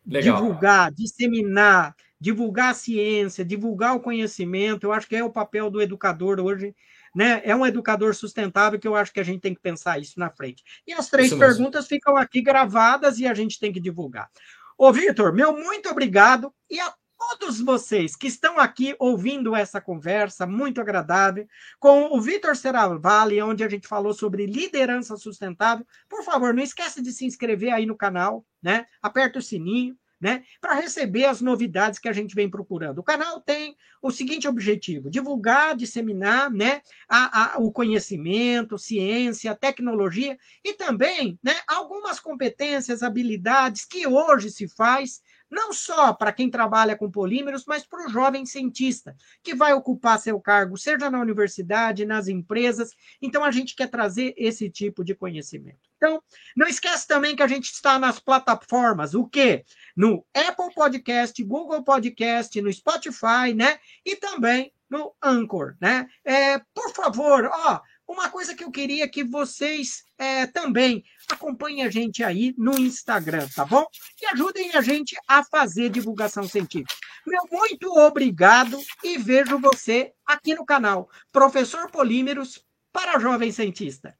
[0.05, 0.35] Legal.
[0.37, 5.81] Divulgar, disseminar, divulgar a ciência, divulgar o conhecimento, eu acho que é o papel do
[5.81, 6.75] educador hoje.
[7.15, 7.41] Né?
[7.45, 10.29] É um educador sustentável que eu acho que a gente tem que pensar isso na
[10.29, 10.63] frente.
[10.85, 14.29] E as três perguntas ficam aqui gravadas e a gente tem que divulgar.
[14.77, 20.45] Ô, Vitor, meu muito obrigado e a todos vocês que estão aqui ouvindo essa conversa
[20.45, 21.47] muito agradável
[21.79, 25.85] com o Vitor Seravalli, onde a gente falou sobre liderança sustentável.
[26.09, 28.85] Por favor, não esqueça de se inscrever aí no canal, né?
[29.01, 32.99] Aperta o sininho, né, para receber as novidades que a gente vem procurando.
[32.99, 40.37] O canal tem o seguinte objetivo: divulgar, disseminar né, a, a, o conhecimento, ciência, tecnologia
[40.63, 46.95] e também né, algumas competências, habilidades que hoje se faz não só para quem trabalha
[46.95, 52.05] com polímeros, mas para o jovem cientista, que vai ocupar seu cargo, seja na universidade,
[52.05, 52.91] nas empresas.
[53.21, 55.79] Então, a gente quer trazer esse tipo de conhecimento.
[55.97, 56.21] Então,
[56.55, 59.63] não esquece também que a gente está nas plataformas, o quê?
[59.95, 63.79] No Apple Podcast, Google Podcast, no Spotify, né?
[64.05, 66.07] E também no Anchor, né?
[66.23, 71.89] É, por favor, ó, uma coisa que eu queria que vocês é, também acompanhem a
[71.89, 73.85] gente aí no Instagram, tá bom?
[74.21, 76.93] E ajudem a gente a fazer divulgação científica.
[77.25, 84.15] Meu muito obrigado e vejo você aqui no canal Professor Polímeros para Jovem Cientista.